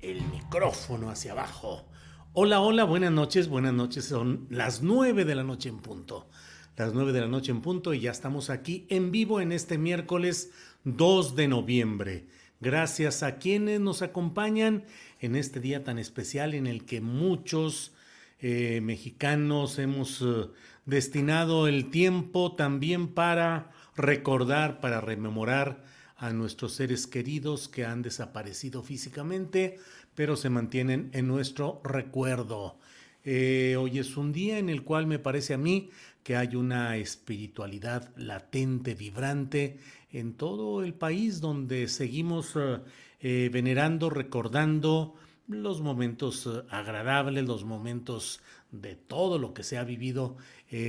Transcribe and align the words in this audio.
El 0.00 0.22
micrófono 0.22 1.10
hacia 1.10 1.32
abajo. 1.32 1.84
Hola, 2.32 2.60
hola, 2.60 2.84
buenas 2.84 3.10
noches, 3.10 3.48
buenas 3.48 3.72
noches. 3.72 4.04
Son 4.04 4.46
las 4.50 4.82
nueve 4.82 5.24
de 5.24 5.34
la 5.34 5.42
noche 5.42 5.68
en 5.68 5.78
punto. 5.78 6.28
Las 6.76 6.94
nueve 6.94 7.12
de 7.12 7.20
la 7.20 7.26
noche 7.26 7.50
en 7.50 7.60
punto 7.60 7.94
y 7.94 8.00
ya 8.00 8.12
estamos 8.12 8.50
aquí 8.50 8.86
en 8.88 9.10
vivo 9.10 9.40
en 9.40 9.50
este 9.50 9.78
miércoles 9.78 10.52
2 10.84 11.34
de 11.34 11.48
noviembre. 11.48 12.26
Gracias 12.60 13.22
a 13.22 13.38
quienes 13.38 13.80
nos 13.80 14.02
acompañan 14.02 14.84
en 15.20 15.34
este 15.34 15.58
día 15.58 15.82
tan 15.82 15.98
especial 15.98 16.54
en 16.54 16.66
el 16.66 16.84
que 16.84 17.00
muchos 17.00 17.92
eh, 18.40 18.80
mexicanos 18.80 19.78
hemos 19.80 20.22
eh, 20.22 20.48
destinado 20.86 21.66
el 21.66 21.90
tiempo 21.90 22.54
también 22.54 23.08
para 23.08 23.72
recordar, 23.96 24.80
para 24.80 25.00
rememorar 25.00 25.84
a 26.18 26.32
nuestros 26.32 26.72
seres 26.72 27.06
queridos 27.06 27.68
que 27.68 27.84
han 27.84 28.02
desaparecido 28.02 28.82
físicamente, 28.82 29.78
pero 30.14 30.36
se 30.36 30.50
mantienen 30.50 31.10
en 31.12 31.28
nuestro 31.28 31.80
recuerdo. 31.84 32.76
Eh, 33.24 33.76
hoy 33.78 34.00
es 34.00 34.16
un 34.16 34.32
día 34.32 34.58
en 34.58 34.68
el 34.68 34.82
cual 34.82 35.06
me 35.06 35.20
parece 35.20 35.54
a 35.54 35.58
mí 35.58 35.90
que 36.24 36.36
hay 36.36 36.56
una 36.56 36.96
espiritualidad 36.96 38.10
latente, 38.16 38.94
vibrante 38.94 39.78
en 40.10 40.34
todo 40.34 40.82
el 40.82 40.92
país 40.92 41.40
donde 41.40 41.86
seguimos 41.86 42.56
eh, 42.56 42.80
eh, 43.20 43.50
venerando, 43.52 44.10
recordando 44.10 45.14
los 45.46 45.80
momentos 45.80 46.48
agradables, 46.68 47.46
los 47.46 47.64
momentos 47.64 48.40
de 48.72 48.96
todo 48.96 49.38
lo 49.38 49.54
que 49.54 49.62
se 49.62 49.78
ha 49.78 49.84
vivido 49.84 50.36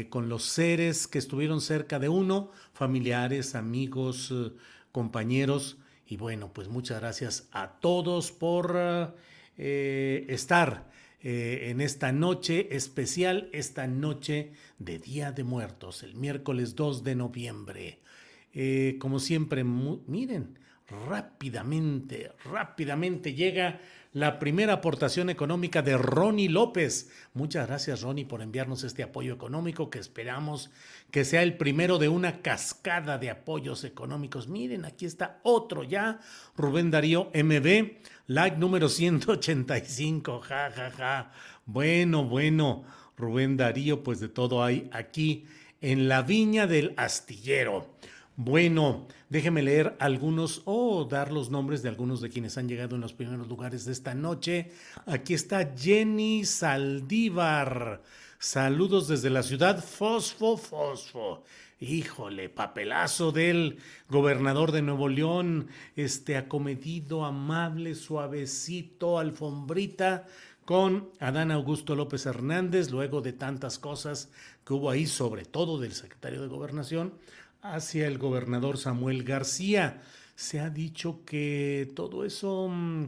con 0.09 0.27
los 0.27 0.43
seres 0.43 1.07
que 1.07 1.17
estuvieron 1.17 1.61
cerca 1.61 1.97
de 1.97 2.09
uno, 2.09 2.51
familiares, 2.73 3.55
amigos, 3.55 4.33
compañeros. 4.91 5.77
Y 6.05 6.17
bueno, 6.17 6.51
pues 6.53 6.67
muchas 6.67 6.99
gracias 6.99 7.47
a 7.51 7.79
todos 7.79 8.31
por 8.31 8.75
eh, 9.57 10.25
estar 10.29 10.89
eh, 11.21 11.67
en 11.69 11.81
esta 11.81 12.13
noche 12.13 12.75
especial, 12.75 13.49
esta 13.51 13.87
noche 13.87 14.53
de 14.77 14.99
Día 14.99 15.33
de 15.33 15.43
Muertos, 15.43 16.01
el 16.03 16.15
miércoles 16.15 16.75
2 16.75 17.03
de 17.03 17.15
noviembre. 17.15 17.99
Eh, 18.53 18.95
como 18.99 19.19
siempre, 19.19 19.65
miren, 19.65 20.57
rápidamente, 21.07 22.31
rápidamente 22.45 23.33
llega 23.33 23.79
la 24.11 24.39
primera 24.39 24.73
aportación 24.73 25.29
económica 25.29 25.83
de 25.83 25.95
Ronnie 25.95 26.49
López. 26.49 27.11
Muchas 27.33 27.67
gracias 27.67 28.01
Ronnie 28.01 28.25
por 28.25 28.41
enviarnos 28.41 28.83
este 28.83 29.03
apoyo 29.03 29.33
económico 29.33 29.91
que 29.91 29.99
esperamos 29.99 30.71
que 31.11 31.25
sea 31.25 31.43
el 31.43 31.57
primero 31.57 31.99
de 31.99 32.09
una 32.09 32.41
cascada 32.41 33.19
de 33.19 33.29
apoyos 33.29 33.83
económicos. 33.83 34.47
Miren, 34.47 34.85
aquí 34.85 35.05
está 35.05 35.39
otro 35.43 35.83
ya, 35.83 36.19
Rubén 36.57 36.89
Darío 36.89 37.31
MB, 37.35 37.99
like 38.27 38.57
número 38.57 38.89
185, 38.89 40.41
ja, 40.41 40.71
ja, 40.71 40.91
ja. 40.91 41.31
Bueno, 41.65 42.25
bueno, 42.25 42.83
Rubén 43.15 43.57
Darío, 43.57 44.01
pues 44.03 44.19
de 44.19 44.29
todo 44.29 44.63
hay 44.63 44.89
aquí 44.91 45.45
en 45.81 46.09
la 46.09 46.23
viña 46.23 46.65
del 46.65 46.93
astillero. 46.97 47.95
Bueno, 48.41 49.05
déjeme 49.27 49.61
leer 49.61 49.97
algunos 49.99 50.61
o 50.63 51.03
dar 51.03 51.29
los 51.29 51.49
nombres 51.49 51.83
de 51.83 51.89
algunos 51.89 52.21
de 52.21 52.29
quienes 52.29 52.57
han 52.57 52.69
llegado 52.69 52.95
en 52.95 53.01
los 53.01 53.11
primeros 53.11 53.49
lugares 53.49 53.83
de 53.83 53.91
esta 53.91 54.15
noche. 54.15 54.71
Aquí 55.05 55.33
está 55.33 55.73
Jenny 55.75 56.45
Saldívar. 56.45 58.01
Saludos 58.39 59.09
desde 59.09 59.29
la 59.29 59.43
ciudad 59.43 59.83
Fosfo 59.83 60.55
Fosfo. 60.55 61.43
Híjole, 61.81 62.47
papelazo 62.47 63.33
del 63.33 63.79
gobernador 64.07 64.71
de 64.71 64.83
Nuevo 64.83 65.09
León, 65.09 65.67
este 65.97 66.37
acomedido, 66.37 67.25
amable, 67.25 67.93
suavecito, 67.93 69.19
alfombrita 69.19 70.27
con 70.63 71.09
Adán 71.19 71.51
Augusto 71.51 71.93
López 71.93 72.25
Hernández, 72.25 72.89
luego 72.89 73.19
de 73.19 73.33
tantas 73.33 73.79
cosas 73.79 74.31
que 74.65 74.73
hubo 74.73 74.89
ahí, 74.89 75.07
sobre 75.07 75.43
todo 75.43 75.77
del 75.77 75.91
secretario 75.91 76.41
de 76.41 76.47
Gobernación 76.47 77.11
hacia 77.61 78.07
el 78.07 78.17
gobernador 78.17 78.77
Samuel 78.77 79.23
García. 79.23 80.01
Se 80.35 80.59
ha 80.59 80.69
dicho 80.69 81.23
que 81.25 81.91
todo 81.95 82.25
eso 82.25 82.69
mm, 82.69 83.05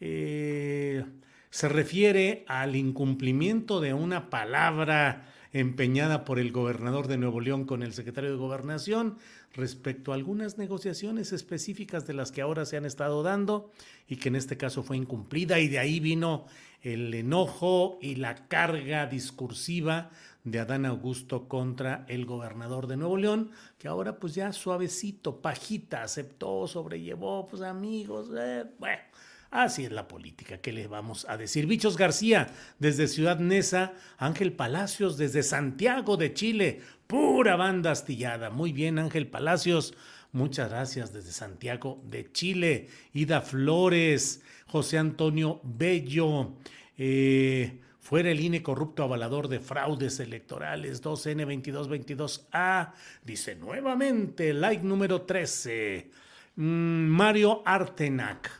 eh, 0.00 1.04
se 1.50 1.68
refiere 1.68 2.44
al 2.46 2.76
incumplimiento 2.76 3.80
de 3.80 3.92
una 3.94 4.30
palabra 4.30 5.26
empeñada 5.52 6.24
por 6.24 6.38
el 6.38 6.52
gobernador 6.52 7.08
de 7.08 7.18
Nuevo 7.18 7.40
León 7.40 7.64
con 7.64 7.82
el 7.82 7.92
secretario 7.92 8.30
de 8.30 8.36
Gobernación 8.36 9.18
respecto 9.52 10.12
a 10.12 10.14
algunas 10.14 10.58
negociaciones 10.58 11.32
específicas 11.32 12.06
de 12.06 12.14
las 12.14 12.30
que 12.30 12.40
ahora 12.40 12.64
se 12.64 12.76
han 12.76 12.84
estado 12.84 13.24
dando 13.24 13.72
y 14.08 14.16
que 14.16 14.28
en 14.28 14.36
este 14.36 14.56
caso 14.56 14.84
fue 14.84 14.96
incumplida 14.96 15.58
y 15.58 15.66
de 15.66 15.80
ahí 15.80 15.98
vino 15.98 16.46
el 16.82 17.12
enojo 17.14 17.98
y 18.00 18.16
la 18.16 18.48
carga 18.48 19.06
discursiva 19.06 20.10
de 20.44 20.60
Adán 20.60 20.86
Augusto 20.86 21.48
contra 21.48 22.04
el 22.08 22.24
gobernador 22.24 22.86
de 22.86 22.96
Nuevo 22.96 23.16
León, 23.16 23.50
que 23.78 23.88
ahora 23.88 24.18
pues 24.18 24.34
ya 24.34 24.52
suavecito, 24.52 25.40
pajita, 25.42 26.02
aceptó, 26.02 26.66
sobrellevó, 26.66 27.46
pues 27.46 27.62
amigos, 27.62 28.30
eh, 28.38 28.64
bueno. 28.78 29.02
Así 29.50 29.84
es 29.84 29.90
la 29.90 30.06
política, 30.06 30.58
¿qué 30.58 30.72
le 30.72 30.86
vamos 30.86 31.26
a 31.28 31.36
decir? 31.36 31.66
Bichos 31.66 31.96
García, 31.96 32.50
desde 32.78 33.08
Ciudad 33.08 33.40
Neza, 33.40 33.94
Ángel 34.16 34.52
Palacios, 34.52 35.16
desde 35.16 35.42
Santiago 35.42 36.16
de 36.16 36.32
Chile, 36.32 36.80
pura 37.08 37.56
banda 37.56 37.90
astillada. 37.90 38.50
Muy 38.50 38.72
bien, 38.72 39.00
Ángel 39.00 39.26
Palacios, 39.26 39.94
muchas 40.32 40.70
gracias 40.70 41.12
desde 41.12 41.32
Santiago 41.32 42.00
de 42.04 42.30
Chile. 42.32 42.88
Ida 43.12 43.40
Flores, 43.40 44.42
José 44.66 44.98
Antonio 44.98 45.60
Bello, 45.62 46.54
eh, 46.96 47.80
fuera 47.98 48.30
el 48.30 48.40
INE 48.40 48.62
corrupto 48.62 49.02
avalador 49.02 49.48
de 49.48 49.60
fraudes 49.60 50.20
electorales 50.20 51.02
2N2222A. 51.02 52.92
Dice 53.24 53.56
nuevamente, 53.56 54.52
like 54.54 54.82
número 54.82 55.22
13. 55.22 56.10
Mm, 56.56 57.06
Mario 57.06 57.62
Artenac. 57.64 58.50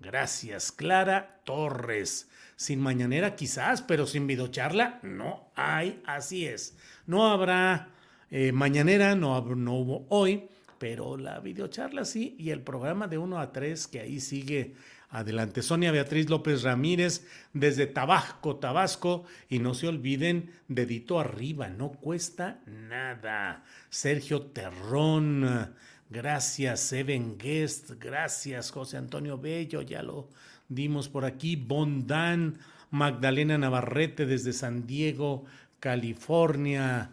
Gracias, 0.00 0.72
Clara 0.72 1.40
Torres. 1.44 2.28
Sin 2.56 2.80
mañanera 2.80 3.36
quizás, 3.36 3.82
pero 3.82 4.06
sin 4.06 4.26
videocharla 4.26 5.00
no 5.02 5.50
hay, 5.54 6.02
así 6.04 6.46
es. 6.46 6.76
No 7.06 7.26
habrá 7.26 7.88
eh, 8.30 8.52
mañanera, 8.52 9.16
no, 9.16 9.40
no 9.40 9.74
hubo 9.74 10.06
hoy, 10.08 10.49
pero 10.80 11.18
la 11.18 11.40
videocharla 11.40 12.06
sí 12.06 12.34
y 12.38 12.50
el 12.50 12.62
programa 12.62 13.06
de 13.06 13.18
1 13.18 13.38
a 13.38 13.52
3 13.52 13.86
que 13.86 14.00
ahí 14.00 14.18
sigue 14.18 14.74
Adelante, 15.12 15.62
Sonia 15.62 15.90
Beatriz 15.90 16.30
López 16.30 16.62
Ramírez 16.62 17.26
desde 17.52 17.88
Tabasco, 17.88 18.56
Tabasco. 18.56 19.24
Y 19.48 19.58
no 19.58 19.74
se 19.74 19.88
olviden, 19.88 20.52
dedito 20.68 21.18
arriba, 21.18 21.68
no 21.68 21.90
cuesta 21.90 22.60
nada. 22.66 23.64
Sergio 23.88 24.42
Terrón, 24.42 25.74
Gracias, 26.10 26.80
Seven 26.80 27.38
Guest. 27.38 27.90
Gracias, 28.00 28.70
José 28.70 28.96
Antonio 28.96 29.36
Bello. 29.36 29.82
Ya 29.82 30.02
lo 30.02 30.28
dimos 30.68 31.08
por 31.08 31.24
aquí. 31.24 31.56
Bondan, 31.56 32.58
Magdalena 32.90 33.58
Navarrete 33.58 34.26
desde 34.26 34.52
San 34.52 34.86
Diego, 34.86 35.44
California. 35.80 37.10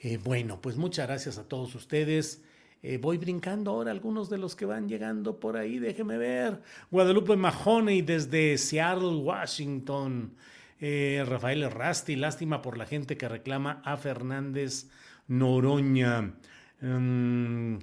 Eh, 0.00 0.18
bueno, 0.18 0.60
pues 0.60 0.76
muchas 0.76 1.06
gracias 1.06 1.38
a 1.38 1.48
todos 1.48 1.74
ustedes. 1.76 2.42
Eh, 2.82 2.98
voy 2.98 3.18
brincando 3.18 3.70
ahora 3.70 3.90
algunos 3.90 4.30
de 4.30 4.38
los 4.38 4.54
que 4.54 4.64
van 4.64 4.88
llegando 4.88 5.40
por 5.40 5.56
ahí, 5.56 5.78
déjeme 5.78 6.18
ver. 6.18 6.62
Guadalupe 6.90 7.36
Mahoney 7.36 8.02
desde 8.02 8.56
Seattle, 8.58 9.16
Washington. 9.16 10.34
Eh, 10.78 11.24
Rafael 11.26 11.70
Rasti, 11.70 12.16
lástima 12.16 12.60
por 12.62 12.76
la 12.76 12.86
gente 12.86 13.16
que 13.16 13.28
reclama 13.28 13.80
a 13.84 13.96
Fernández 13.96 14.88
Noroña. 15.26 16.34
Mm, 16.80 17.78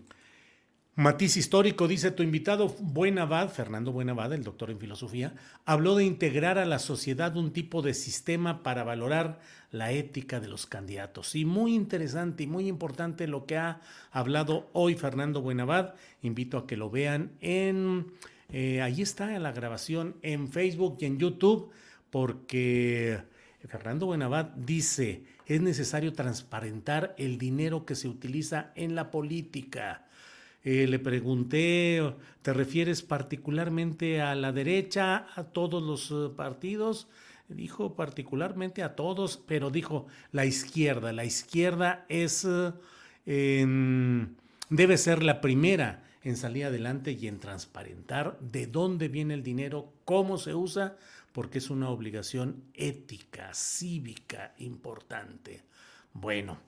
Matiz 0.96 1.38
histórico, 1.38 1.88
dice 1.88 2.12
tu 2.12 2.22
invitado 2.22 2.68
Buenavad, 2.80 3.50
Fernando 3.50 3.92
Buenavad, 3.92 4.32
el 4.32 4.44
doctor 4.44 4.70
en 4.70 4.78
filosofía, 4.78 5.34
habló 5.66 5.96
de 5.96 6.06
integrar 6.06 6.60
a 6.60 6.66
la 6.66 6.78
sociedad 6.78 7.36
un 7.36 7.52
tipo 7.52 7.82
de 7.82 7.96
sistema 7.96 8.62
para 8.62 8.84
valorar 8.84 9.40
la 9.72 9.92
ética 9.92 10.40
de 10.40 10.48
los 10.48 10.68
candidatos. 10.68 11.34
Y 11.34 11.46
muy 11.46 11.74
interesante 11.74 12.44
y 12.44 12.48
muy 12.48 12.68
importante 12.68 13.26
lo 13.26 13.48
que 13.48 13.58
ha 13.58 13.82
hablado 14.12 14.70
hoy 14.74 14.94
Fernando 14.94 15.42
Buenavad. 15.42 15.96
Invito 16.22 16.60
a 16.60 16.68
que 16.68 16.78
lo 16.78 16.92
vean 16.92 17.32
en, 17.42 18.12
eh, 18.50 18.84
ahí 18.84 19.02
está 19.02 19.40
la 19.40 19.52
grabación 19.52 20.16
en 20.22 20.48
Facebook 20.48 20.98
y 21.00 21.06
en 21.06 21.18
YouTube, 21.18 21.72
porque 22.12 23.20
Fernando 23.68 24.06
Buenavad 24.06 24.50
dice, 24.58 25.24
es 25.48 25.60
necesario 25.60 26.14
transparentar 26.14 27.16
el 27.18 27.40
dinero 27.40 27.84
que 27.84 27.96
se 27.96 28.08
utiliza 28.08 28.72
en 28.76 28.94
la 28.94 29.10
política 29.10 30.06
eh, 30.66 30.88
le 30.88 30.98
pregunté, 30.98 32.02
¿te 32.42 32.54
refieres 32.54 33.02
particularmente 33.02 34.22
a 34.22 34.34
la 34.34 34.54
derecha, 34.54 35.28
a 35.36 35.44
todos 35.44 35.84
los 35.84 36.10
eh, 36.12 36.34
partidos? 36.34 37.08
Dijo 37.50 37.96
particularmente 37.96 38.82
a 38.82 38.96
todos, 38.96 39.42
pero 39.46 39.72
dijo 39.72 40.08
la 40.32 40.46
izquierda. 40.46 41.12
La 41.12 41.26
izquierda 41.26 42.06
es, 42.08 42.48
eh, 43.26 44.28
debe 44.70 44.98
ser 44.98 45.22
la 45.22 45.42
primera 45.42 46.06
en 46.24 46.38
salir 46.38 46.66
adelante 46.66 47.12
y 47.12 47.28
en 47.28 47.40
transparentar 47.40 48.40
de 48.40 48.66
dónde 48.66 49.10
viene 49.10 49.34
el 49.34 49.44
dinero, 49.44 49.92
cómo 50.06 50.38
se 50.38 50.56
usa, 50.56 50.96
porque 51.34 51.58
es 51.58 51.70
una 51.70 51.90
obligación 51.90 52.64
ética, 52.74 53.54
cívica 53.54 54.54
importante. 54.60 55.64
Bueno, 56.14 56.60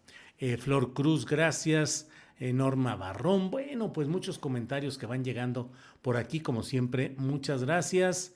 Flor 0.60 0.94
Cruz, 0.94 1.26
gracias. 1.26 2.10
Norma 2.40 2.96
Barrón. 2.96 3.50
Bueno, 3.50 3.94
pues 3.94 4.08
muchos 4.08 4.40
comentarios 4.40 4.98
que 4.98 5.06
van 5.06 5.24
llegando 5.24 5.72
por 6.02 6.18
aquí, 6.18 6.40
como 6.40 6.64
siempre. 6.64 7.16
Muchas 7.18 7.64
gracias. 7.64 8.34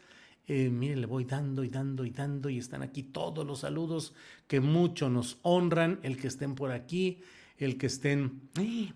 Eh, 0.47 0.69
miren, 0.69 1.01
le 1.01 1.05
voy 1.05 1.25
dando 1.25 1.63
y 1.63 1.69
dando 1.69 2.05
y 2.05 2.09
dando 2.09 2.49
y 2.49 2.57
están 2.57 2.81
aquí 2.81 3.03
todos 3.03 3.45
los 3.45 3.59
saludos 3.59 4.15
que 4.47 4.61
mucho 4.61 5.07
nos 5.07 5.37
honran, 5.43 5.99
el 6.01 6.17
que 6.17 6.27
estén 6.27 6.55
por 6.55 6.71
aquí, 6.71 7.21
el 7.59 7.77
que 7.77 7.85
estén, 7.85 8.49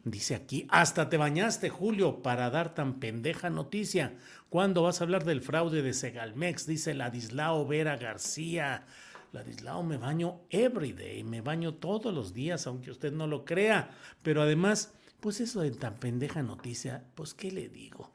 dice 0.04 0.34
aquí, 0.34 0.66
hasta 0.70 1.10
te 1.10 1.18
bañaste, 1.18 1.70
Julio, 1.70 2.24
para 2.24 2.50
dar 2.50 2.74
tan 2.74 3.00
pendeja 3.00 3.52
noticia. 3.52 4.16
¿Cuándo 4.50 4.82
vas 4.82 5.00
a 5.00 5.04
hablar 5.04 5.26
del 5.26 5.42
fraude 5.42 5.84
de 5.84 5.94
Segalmex? 5.94 6.66
Dice 6.66 6.96
Ladislao 6.96 7.68
Vera 7.68 7.98
García. 7.98 8.86
Ladislao, 9.34 9.84
me 9.84 9.98
baño 9.98 10.42
every 10.52 10.94
day, 10.94 11.24
me 11.24 11.42
baño 11.42 11.74
todos 11.74 12.14
los 12.14 12.34
días, 12.34 12.68
aunque 12.68 12.92
usted 12.92 13.12
no 13.12 13.26
lo 13.26 13.46
crea. 13.46 13.90
Pero 14.22 14.44
además, 14.44 14.94
pues 15.20 15.42
eso 15.42 15.62
de 15.62 15.72
tan 15.72 15.96
pendeja 15.96 16.44
noticia, 16.44 17.04
pues 17.16 17.34
qué 17.34 17.52
le 17.52 17.68
digo. 17.68 18.14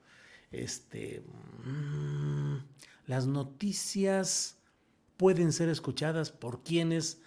Este, 0.53 1.23
mm, 1.65 2.59
las 3.07 3.27
noticias 3.27 4.59
pueden 5.17 5.53
ser 5.53 5.69
escuchadas 5.69 6.31
por 6.31 6.63
quienes 6.63 7.21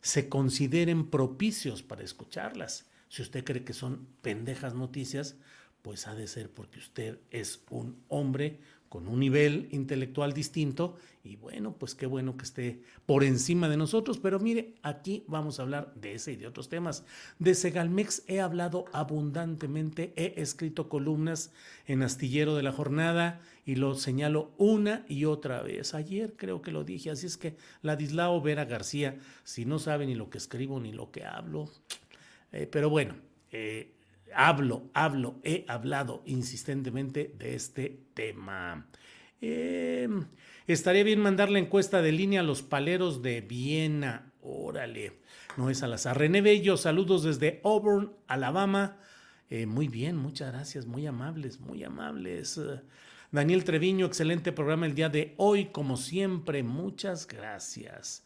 se 0.00 0.30
consideren 0.30 1.10
propicios 1.10 1.82
para 1.82 2.02
escucharlas. 2.02 2.88
Si 3.10 3.20
usted 3.20 3.44
cree 3.44 3.64
que 3.64 3.74
son 3.74 4.08
pendejas 4.22 4.74
noticias, 4.74 5.36
pues 5.82 6.06
ha 6.06 6.14
de 6.14 6.26
ser 6.26 6.50
porque 6.50 6.78
usted 6.78 7.18
es 7.30 7.62
un 7.68 8.02
hombre 8.08 8.60
con 8.90 9.06
un 9.06 9.20
nivel 9.20 9.68
intelectual 9.70 10.32
distinto 10.32 10.96
y 11.22 11.36
bueno, 11.36 11.72
pues 11.78 11.94
qué 11.94 12.06
bueno 12.06 12.36
que 12.36 12.44
esté 12.44 12.82
por 13.06 13.22
encima 13.22 13.68
de 13.68 13.76
nosotros, 13.76 14.18
pero 14.18 14.40
mire, 14.40 14.74
aquí 14.82 15.22
vamos 15.28 15.58
a 15.58 15.62
hablar 15.62 15.94
de 15.94 16.14
ese 16.14 16.32
y 16.32 16.36
de 16.36 16.48
otros 16.48 16.68
temas. 16.68 17.04
De 17.38 17.54
Segalmex 17.54 18.24
he 18.26 18.40
hablado 18.40 18.86
abundantemente, 18.92 20.12
he 20.16 20.42
escrito 20.42 20.88
columnas 20.88 21.52
en 21.86 22.02
Astillero 22.02 22.56
de 22.56 22.64
la 22.64 22.72
Jornada 22.72 23.40
y 23.64 23.76
lo 23.76 23.94
señalo 23.94 24.50
una 24.58 25.04
y 25.08 25.24
otra 25.24 25.62
vez. 25.62 25.94
Ayer 25.94 26.34
creo 26.36 26.60
que 26.60 26.72
lo 26.72 26.82
dije, 26.82 27.10
así 27.10 27.26
es 27.26 27.36
que 27.36 27.56
Ladislao 27.82 28.40
Vera 28.40 28.64
García, 28.64 29.18
si 29.44 29.66
no 29.66 29.78
sabe 29.78 30.04
ni 30.04 30.16
lo 30.16 30.30
que 30.30 30.38
escribo 30.38 30.80
ni 30.80 30.90
lo 30.90 31.12
que 31.12 31.24
hablo, 31.24 31.70
eh, 32.50 32.66
pero 32.66 32.90
bueno, 32.90 33.14
eh, 33.52 33.92
hablo, 34.34 34.90
hablo, 34.94 35.40
he 35.44 35.64
hablado 35.68 36.22
insistentemente 36.26 37.34
de 37.38 37.54
este 37.54 38.00
tema. 38.14 38.86
Em, 39.40 40.26
estaría 40.66 41.04
bien 41.04 41.20
mandar 41.20 41.50
la 41.50 41.58
encuesta 41.58 42.02
de 42.02 42.12
línea 42.12 42.40
a 42.40 42.44
los 42.44 42.62
paleros 42.62 43.22
de 43.22 43.40
Viena. 43.40 44.32
Órale, 44.42 45.20
no 45.56 45.70
es 45.70 45.82
al 45.82 45.92
azar. 45.92 46.18
René 46.18 46.40
Bello, 46.40 46.76
saludos 46.76 47.22
desde 47.22 47.60
Auburn, 47.64 48.12
Alabama. 48.26 48.98
Eh, 49.48 49.66
muy 49.66 49.88
bien, 49.88 50.16
muchas 50.16 50.52
gracias, 50.52 50.86
muy 50.86 51.06
amables, 51.06 51.60
muy 51.60 51.82
amables. 51.82 52.60
Daniel 53.32 53.64
Treviño, 53.64 54.06
excelente 54.06 54.52
programa 54.52 54.86
el 54.86 54.94
día 54.94 55.08
de 55.08 55.34
hoy, 55.36 55.66
como 55.66 55.96
siempre, 55.96 56.62
muchas 56.62 57.26
gracias. 57.26 58.24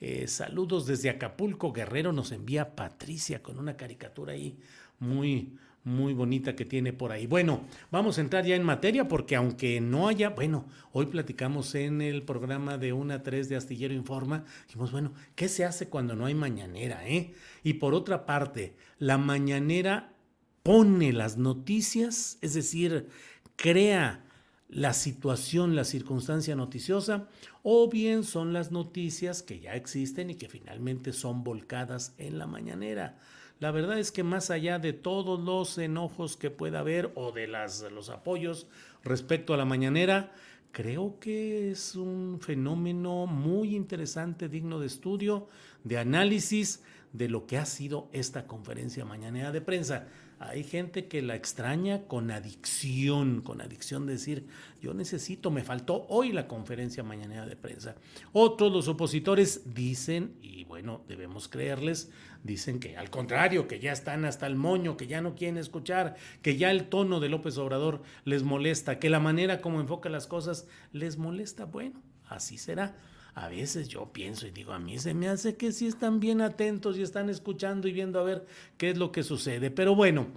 Eh, 0.00 0.26
saludos 0.28 0.86
desde 0.86 1.10
Acapulco, 1.10 1.72
Guerrero, 1.72 2.12
nos 2.12 2.32
envía 2.32 2.74
Patricia 2.76 3.42
con 3.42 3.58
una 3.58 3.76
caricatura 3.76 4.32
ahí 4.32 4.58
muy, 4.98 5.56
muy 5.84 6.14
bonita 6.14 6.56
que 6.56 6.64
tiene 6.64 6.92
por 6.92 7.12
ahí. 7.12 7.26
Bueno, 7.26 7.64
vamos 7.90 8.18
a 8.18 8.22
entrar 8.22 8.44
ya 8.44 8.56
en 8.56 8.64
materia 8.64 9.06
porque 9.06 9.36
aunque 9.36 9.80
no 9.80 10.08
haya, 10.08 10.30
bueno, 10.30 10.66
hoy 10.92 11.06
platicamos 11.06 11.74
en 11.74 12.00
el 12.00 12.22
programa 12.22 12.78
de 12.78 12.92
1 12.92 13.14
a 13.14 13.22
3 13.22 13.48
de 13.48 13.56
Astillero 13.56 13.94
Informa, 13.94 14.44
dijimos, 14.66 14.92
bueno, 14.92 15.12
¿qué 15.34 15.48
se 15.48 15.64
hace 15.64 15.88
cuando 15.88 16.16
no 16.16 16.26
hay 16.26 16.34
mañanera? 16.34 17.06
Eh? 17.06 17.34
Y 17.62 17.74
por 17.74 17.94
otra 17.94 18.24
parte, 18.24 18.76
la 18.98 19.18
mañanera 19.18 20.14
pone 20.62 21.12
las 21.12 21.36
noticias, 21.36 22.38
es 22.40 22.54
decir, 22.54 23.08
crea 23.56 24.24
la 24.68 24.94
situación, 24.94 25.76
la 25.76 25.84
circunstancia 25.84 26.56
noticiosa, 26.56 27.28
o 27.62 27.88
bien 27.88 28.24
son 28.24 28.52
las 28.52 28.72
noticias 28.72 29.42
que 29.42 29.60
ya 29.60 29.74
existen 29.74 30.30
y 30.30 30.34
que 30.34 30.48
finalmente 30.48 31.12
son 31.12 31.44
volcadas 31.44 32.14
en 32.18 32.38
la 32.38 32.46
mañanera. 32.46 33.18
La 33.64 33.70
verdad 33.70 33.98
es 33.98 34.12
que 34.12 34.22
más 34.22 34.50
allá 34.50 34.78
de 34.78 34.92
todos 34.92 35.40
los 35.40 35.78
enojos 35.78 36.36
que 36.36 36.50
pueda 36.50 36.80
haber 36.80 37.10
o 37.14 37.32
de 37.32 37.46
las, 37.46 37.80
los 37.90 38.10
apoyos 38.10 38.66
respecto 39.02 39.54
a 39.54 39.56
la 39.56 39.64
mañanera, 39.64 40.34
creo 40.70 41.18
que 41.18 41.70
es 41.70 41.96
un 41.96 42.40
fenómeno 42.42 43.26
muy 43.26 43.74
interesante, 43.74 44.50
digno 44.50 44.80
de 44.80 44.86
estudio, 44.86 45.48
de 45.82 45.96
análisis 45.96 46.82
de 47.14 47.30
lo 47.30 47.46
que 47.46 47.56
ha 47.56 47.64
sido 47.64 48.10
esta 48.12 48.46
conferencia 48.46 49.06
mañanera 49.06 49.50
de 49.50 49.62
prensa. 49.62 50.08
Hay 50.48 50.62
gente 50.62 51.08
que 51.08 51.22
la 51.22 51.36
extraña 51.36 52.02
con 52.02 52.30
adicción, 52.30 53.40
con 53.40 53.62
adicción 53.62 54.06
de 54.06 54.12
decir, 54.12 54.46
yo 54.80 54.92
necesito, 54.92 55.50
me 55.50 55.64
faltó 55.64 56.06
hoy 56.08 56.32
la 56.32 56.46
conferencia 56.46 57.02
mañanera 57.02 57.46
de 57.46 57.56
prensa. 57.56 57.96
Otros, 58.32 58.70
los 58.70 58.86
opositores, 58.88 59.74
dicen, 59.74 60.36
y 60.42 60.64
bueno, 60.64 61.02
debemos 61.08 61.48
creerles, 61.48 62.10
dicen 62.42 62.78
que 62.78 62.96
al 62.96 63.08
contrario, 63.08 63.66
que 63.66 63.80
ya 63.80 63.92
están 63.92 64.26
hasta 64.26 64.46
el 64.46 64.56
moño, 64.56 64.98
que 64.98 65.06
ya 65.06 65.22
no 65.22 65.34
quieren 65.34 65.56
escuchar, 65.56 66.16
que 66.42 66.56
ya 66.56 66.70
el 66.70 66.88
tono 66.88 67.20
de 67.20 67.30
López 67.30 67.56
Obrador 67.56 68.02
les 68.24 68.42
molesta, 68.42 68.98
que 68.98 69.10
la 69.10 69.20
manera 69.20 69.62
como 69.62 69.80
enfoca 69.80 70.10
las 70.10 70.26
cosas 70.26 70.66
les 70.92 71.16
molesta. 71.16 71.64
Bueno, 71.64 72.02
así 72.28 72.58
será 72.58 72.94
a 73.34 73.48
veces 73.48 73.88
yo 73.88 74.12
pienso 74.12 74.46
y 74.46 74.50
digo, 74.50 74.72
a 74.72 74.78
mí 74.78 74.98
se 74.98 75.14
me 75.14 75.28
hace 75.28 75.56
que 75.56 75.72
sí 75.72 75.86
están 75.86 76.20
bien 76.20 76.40
atentos 76.40 76.96
y 76.96 77.02
están 77.02 77.28
escuchando 77.28 77.88
y 77.88 77.92
viendo 77.92 78.20
a 78.20 78.24
ver 78.24 78.46
qué 78.78 78.90
es 78.90 78.98
lo 78.98 79.10
que 79.10 79.22
sucede. 79.22 79.70
Pero 79.70 79.94
bueno, 79.94 80.28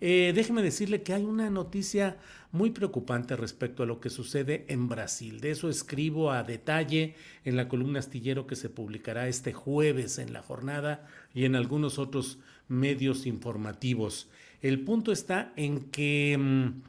eh, 0.00 0.32
déjeme 0.34 0.62
decirle 0.62 1.02
que 1.02 1.12
hay 1.12 1.24
una 1.24 1.50
noticia 1.50 2.16
muy 2.52 2.70
preocupante 2.70 3.36
respecto 3.36 3.82
a 3.82 3.86
lo 3.86 4.00
que 4.00 4.10
sucede 4.10 4.64
en 4.68 4.88
Brasil. 4.88 5.40
De 5.40 5.50
eso 5.50 5.68
escribo 5.68 6.30
a 6.30 6.42
detalle 6.42 7.14
en 7.44 7.56
la 7.56 7.68
columna 7.68 7.98
astillero 7.98 8.46
que 8.46 8.56
se 8.56 8.70
publicará 8.70 9.28
este 9.28 9.52
jueves 9.52 10.18
en 10.18 10.32
la 10.32 10.42
jornada 10.42 11.06
y 11.34 11.44
en 11.44 11.56
algunos 11.56 11.98
otros 11.98 12.38
medios 12.68 13.26
informativos. 13.26 14.28
El 14.62 14.80
punto 14.80 15.12
está 15.12 15.52
en 15.56 15.90
que 15.90 16.36
mm, 16.38 16.82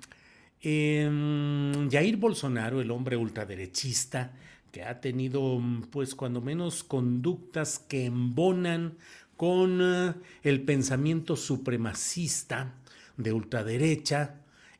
em, 0.61 1.89
Jair 1.89 2.17
Bolsonaro, 2.17 2.81
el 2.81 2.91
hombre 2.91 3.17
ultraderechista, 3.17 4.33
ha 4.83 5.01
tenido, 5.01 5.61
pues, 5.91 6.15
cuando 6.15 6.41
menos 6.41 6.83
conductas 6.83 7.79
que 7.79 8.05
embonan 8.05 8.97
con 9.35 9.79
eh, 9.81 10.13
el 10.43 10.61
pensamiento 10.61 11.35
supremacista, 11.35 12.73
de 13.17 13.33
ultraderecha, 13.33 14.35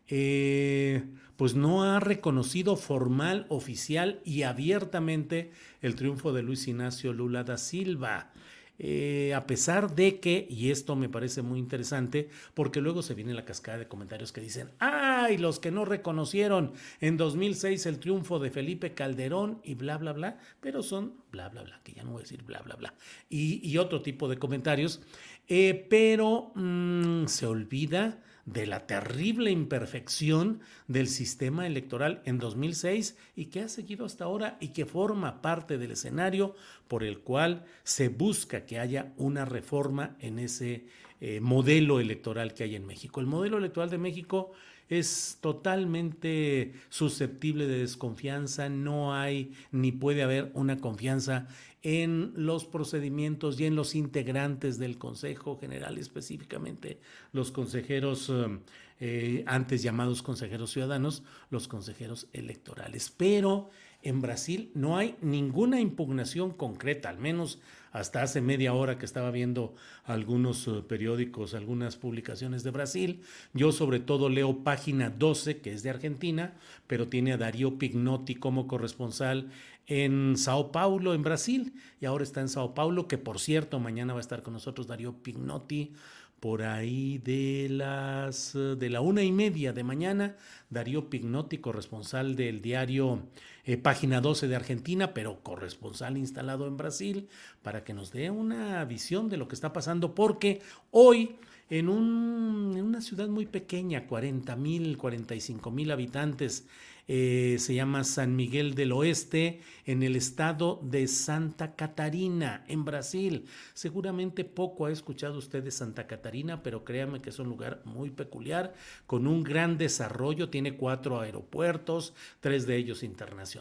eh, 0.08 1.04
pues 1.36 1.56
no 1.56 1.84
ha 1.84 2.00
reconocido 2.00 2.78
formal, 2.78 3.46
oficial 3.50 4.22
y 4.24 4.44
abiertamente 4.44 5.52
el 5.82 5.96
triunfo 5.96 6.34
de 6.34 6.44
Luis 6.44 6.68
Ignacio 6.68 7.14
Lula 7.14 7.44
da 7.44 7.58
Silva. 7.58 8.32
Eh, 8.80 9.34
a 9.34 9.48
pesar 9.48 9.96
de 9.96 10.20
que, 10.20 10.46
y 10.50 10.70
esto 10.70 10.96
me 10.96 11.10
parece 11.10 11.42
muy 11.42 11.58
interesante, 11.60 12.30
porque 12.54 12.82
luego 12.82 13.02
se 13.02 13.16
viene 13.16 13.34
la 13.34 13.46
cascada 13.46 13.80
de 13.80 13.88
comentarios 13.88 14.32
que 14.32 14.42
dicen, 14.42 14.72
ay, 14.80 15.38
los 15.38 15.60
que 15.60 15.72
no 15.72 15.84
reconocieron 15.84 16.74
en 17.00 17.18
2006 17.18 17.86
el 17.88 18.00
triunfo 18.00 18.40
de 18.40 18.52
Felipe 18.52 18.94
Calderón 18.94 19.60
y 19.64 19.74
bla, 19.74 19.98
bla, 19.98 20.14
bla, 20.14 20.38
pero 20.62 20.84
son 20.84 21.16
bla, 21.32 21.50
bla, 21.50 21.64
bla, 21.64 21.80
que 21.84 21.94
ya 21.94 22.04
no 22.04 22.12
voy 22.12 22.20
a 22.20 22.24
decir 22.24 22.44
bla, 22.44 22.60
bla, 22.62 22.76
bla, 22.76 22.94
y, 23.30 23.78
otro 23.78 24.02
tipo 24.02 24.28
de 24.28 24.38
comentarios, 24.38 25.02
eh, 25.48 25.86
pero 25.90 26.52
mm, 26.56 27.26
se 27.28 27.46
olvida 27.46 28.24
de 28.48 28.66
la 28.66 28.88
terrible 28.88 29.52
imperfección 29.52 30.62
del 30.88 31.08
sistema 31.08 31.68
electoral 31.68 32.22
en 32.26 32.40
2006 32.40 33.18
y 33.36 33.48
que 33.48 33.60
ha 33.60 33.70
seguido 33.70 34.06
hasta 34.06 34.24
ahora 34.24 34.58
y 34.62 34.70
que 34.70 34.86
forma 34.86 35.42
parte 35.42 35.78
del 35.78 35.92
escenario 35.92 36.56
por 36.88 37.04
el 37.04 37.20
cual 37.20 37.66
se 37.84 38.08
busca 38.08 38.66
que 38.66 38.80
haya 38.80 39.14
una 39.18 39.44
reforma 39.44 40.16
en 40.22 40.40
ese 40.40 40.86
eh, 41.20 41.42
modelo 41.42 42.00
electoral 42.00 42.54
que 42.54 42.64
hay 42.64 42.76
en 42.76 42.88
México. 42.88 43.20
El 43.20 43.28
modelo 43.28 43.58
electoral 43.58 43.90
de 43.90 43.98
México 43.98 44.54
es 44.88 45.38
totalmente 45.42 46.72
susceptible 46.90 47.68
de 47.68 47.80
desconfianza, 47.80 48.70
no 48.70 49.14
hay 49.14 49.52
ni 49.72 49.92
puede 49.92 50.24
haber 50.24 50.52
una 50.54 50.78
confianza 50.78 51.50
en 51.84 52.34
los 52.36 52.66
procedimientos 52.66 53.60
y 53.60 53.66
en 53.66 53.76
los 53.76 53.96
integrantes 53.96 54.78
del 54.80 54.98
Consejo 54.98 55.58
General, 55.58 55.98
específicamente 55.98 57.00
los 57.32 57.52
consejeros 57.52 58.30
eh, 58.30 58.60
eh, 59.00 59.44
antes 59.46 59.84
llamados 59.84 60.24
consejeros 60.24 60.72
ciudadanos, 60.72 61.24
los 61.50 61.68
consejeros 61.68 62.28
electorales. 62.34 63.14
Pero 63.16 63.70
en 64.02 64.22
Brasil 64.22 64.72
no 64.74 64.98
hay 64.98 65.16
ninguna 65.22 65.80
impugnación 65.80 66.52
concreta, 66.52 67.10
al 67.10 67.20
menos 67.20 67.60
hasta 67.92 68.22
hace 68.22 68.42
media 68.42 68.74
hora 68.74 68.98
que 68.98 69.06
estaba 69.06 69.32
viendo 69.32 69.74
algunos 70.04 70.68
eh, 70.68 70.84
periódicos, 70.88 71.54
algunas 71.54 71.96
publicaciones 71.96 72.64
de 72.64 72.72
Brasil. 72.72 73.22
Yo 73.54 73.72
sobre 73.72 74.00
todo 74.00 74.30
leo 74.30 74.64
página 74.64 75.10
12, 75.10 75.60
que 75.62 75.74
es 75.74 75.84
de 75.84 75.90
Argentina, 75.90 76.54
pero 76.86 77.08
tiene 77.08 77.34
a 77.34 77.38
Darío 77.38 77.78
Pignotti 77.78 78.36
como 78.36 78.68
corresponsal 78.68 79.50
en 79.88 80.36
Sao 80.38 80.72
Paulo, 80.72 81.14
en 81.14 81.24
Brasil, 81.24 81.74
y 82.00 82.06
ahora 82.06 82.24
está 82.24 82.42
en 82.42 82.50
Sao 82.50 82.74
Paulo, 82.74 83.08
que 83.08 83.18
por 83.18 83.40
cierto, 83.40 83.80
mañana 83.80 84.14
va 84.14 84.20
a 84.20 84.22
estar 84.22 84.44
con 84.44 84.54
nosotros 84.54 84.88
Darío 84.88 85.24
Pignotti 85.24 85.94
por 86.40 86.62
ahí 86.62 87.18
de 87.18 87.68
las 87.70 88.54
de 88.54 88.90
la 88.90 89.02
una 89.02 89.24
y 89.24 89.32
media 89.32 89.74
de 89.74 89.84
mañana, 89.84 90.36
Darío 90.70 91.10
Pignotti, 91.10 91.58
corresponsal 91.58 92.36
del 92.36 92.62
diario 92.62 93.24
eh, 93.68 93.78
Página 93.78 94.22
12 94.22 94.48
de 94.48 94.56
Argentina, 94.56 95.14
pero 95.14 95.44
corresponsal 95.44 96.18
instalado 96.18 96.68
en 96.68 96.78
Brasil, 96.78 97.28
para 97.62 97.84
que 97.84 97.94
nos 97.94 98.12
dé 98.12 98.32
una 98.32 98.84
visión 98.86 99.28
de 99.28 99.36
lo 99.36 99.50
que 99.50 99.56
está 99.56 99.74
pasando, 99.74 100.16
porque 100.16 100.62
hoy 100.92 101.36
en, 101.70 101.90
un, 101.90 102.76
en 102.78 102.84
una 102.86 103.02
ciudad 103.02 103.28
muy 103.28 103.46
pequeña, 103.46 104.08
40 104.08 104.56
mil, 104.56 104.98
45 104.98 105.70
mil 105.70 105.92
habitantes, 105.92 106.66
eh, 107.10 107.56
se 107.60 107.74
llama 107.74 108.04
San 108.04 108.36
Miguel 108.36 108.76
del 108.76 108.92
Oeste, 108.92 109.62
en 109.86 110.04
el 110.04 110.18
estado 110.18 110.82
de 110.84 111.08
Santa 111.08 111.74
Catarina, 111.76 112.66
en 112.68 112.84
Brasil. 112.84 113.46
Seguramente 113.74 114.44
poco 114.44 114.86
ha 114.86 114.92
escuchado 114.92 115.38
usted 115.38 115.64
de 115.64 115.72
Santa 115.72 116.06
Catarina, 116.06 116.62
pero 116.64 116.84
créame 116.84 117.22
que 117.22 117.30
es 117.30 117.40
un 117.40 117.48
lugar 117.48 117.82
muy 117.86 118.10
peculiar, 118.10 118.74
con 119.06 119.26
un 119.26 119.44
gran 119.44 119.78
desarrollo, 119.78 120.50
tiene 120.50 120.76
cuatro 120.76 121.22
aeropuertos, 121.22 122.14
tres 122.42 122.68
de 122.68 122.76
ellos 122.76 123.04
internacionales, 123.04 123.57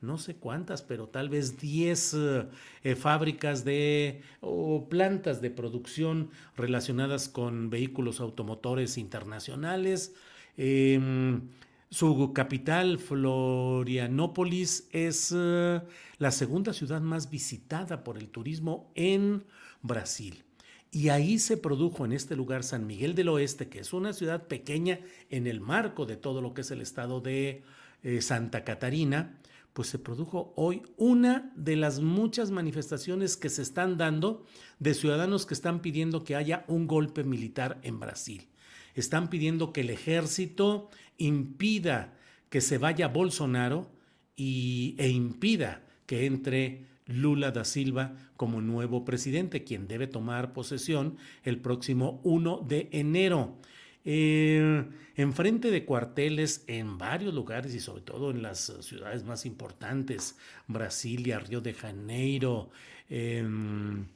no 0.00 0.18
sé 0.18 0.36
cuántas, 0.36 0.82
pero 0.82 1.08
tal 1.08 1.28
vez 1.28 1.58
diez 1.58 2.14
eh, 2.14 2.94
fábricas 2.96 3.64
de 3.64 4.22
o 4.40 4.88
plantas 4.88 5.40
de 5.40 5.50
producción 5.50 6.30
relacionadas 6.56 7.28
con 7.28 7.70
vehículos 7.70 8.20
automotores 8.20 8.98
internacionales. 8.98 10.14
Em, 10.56 11.48
su 11.90 12.32
capital, 12.32 12.98
Florianópolis, 12.98 14.88
es 14.92 15.34
eh, 15.36 15.80
la 16.18 16.30
segunda 16.30 16.72
ciudad 16.72 17.00
más 17.00 17.30
visitada 17.30 18.04
por 18.04 18.16
el 18.16 18.28
turismo 18.28 18.92
en 18.94 19.44
Brasil. 19.82 20.44
Y 20.92 21.08
ahí 21.08 21.38
se 21.38 21.56
produjo 21.56 22.04
en 22.04 22.12
este 22.12 22.34
lugar 22.34 22.64
San 22.64 22.86
Miguel 22.86 23.14
del 23.14 23.28
Oeste, 23.28 23.68
que 23.68 23.78
es 23.78 23.92
una 23.92 24.12
ciudad 24.12 24.48
pequeña 24.48 25.00
en 25.30 25.46
el 25.46 25.60
marco 25.60 26.04
de 26.04 26.16
todo 26.16 26.42
lo 26.42 26.52
que 26.52 26.62
es 26.62 26.70
el 26.70 26.80
estado 26.80 27.20
de 27.20 27.62
eh, 28.02 28.20
Santa 28.20 28.64
Catarina, 28.64 29.40
pues 29.72 29.88
se 29.88 29.98
produjo 29.98 30.52
hoy 30.56 30.82
una 30.96 31.52
de 31.54 31.76
las 31.76 32.00
muchas 32.00 32.50
manifestaciones 32.50 33.36
que 33.36 33.48
se 33.48 33.62
están 33.62 33.96
dando 33.96 34.44
de 34.78 34.94
ciudadanos 34.94 35.46
que 35.46 35.54
están 35.54 35.80
pidiendo 35.80 36.24
que 36.24 36.36
haya 36.36 36.64
un 36.66 36.86
golpe 36.86 37.24
militar 37.24 37.78
en 37.82 38.00
Brasil. 38.00 38.48
Están 38.94 39.30
pidiendo 39.30 39.72
que 39.72 39.82
el 39.82 39.90
ejército 39.90 40.90
impida 41.18 42.14
que 42.48 42.60
se 42.60 42.78
vaya 42.78 43.08
Bolsonaro 43.08 43.90
y, 44.36 44.96
e 44.98 45.08
impida 45.08 45.82
que 46.06 46.26
entre 46.26 46.86
Lula 47.06 47.50
da 47.50 47.64
Silva 47.64 48.16
como 48.36 48.60
nuevo 48.60 49.04
presidente, 49.04 49.64
quien 49.64 49.86
debe 49.86 50.06
tomar 50.06 50.52
posesión 50.52 51.16
el 51.44 51.58
próximo 51.58 52.20
1 52.24 52.64
de 52.66 52.88
enero. 52.92 53.58
Eh, 54.04 54.84
en 55.16 55.32
frente 55.34 55.70
de 55.70 55.84
cuarteles 55.84 56.64
en 56.66 56.96
varios 56.96 57.34
lugares 57.34 57.74
y 57.74 57.80
sobre 57.80 58.02
todo 58.02 58.30
en 58.30 58.42
las 58.42 58.72
ciudades 58.80 59.24
más 59.24 59.44
importantes, 59.44 60.36
Brasilia, 60.66 61.38
Río 61.38 61.60
de 61.60 61.74
Janeiro, 61.74 62.70
em, 63.10 64.06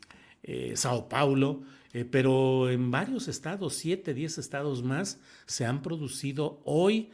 eh, 0.42 0.72
Sao 0.76 1.08
Paulo, 1.08 1.62
eh, 1.92 2.04
pero 2.04 2.70
en 2.70 2.90
varios 2.90 3.28
estados, 3.28 3.74
siete, 3.74 4.14
diez 4.14 4.38
estados 4.38 4.82
más, 4.82 5.20
se 5.46 5.66
han 5.66 5.82
producido 5.82 6.60
hoy 6.64 7.10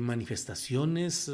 manifestaciones 0.00 1.30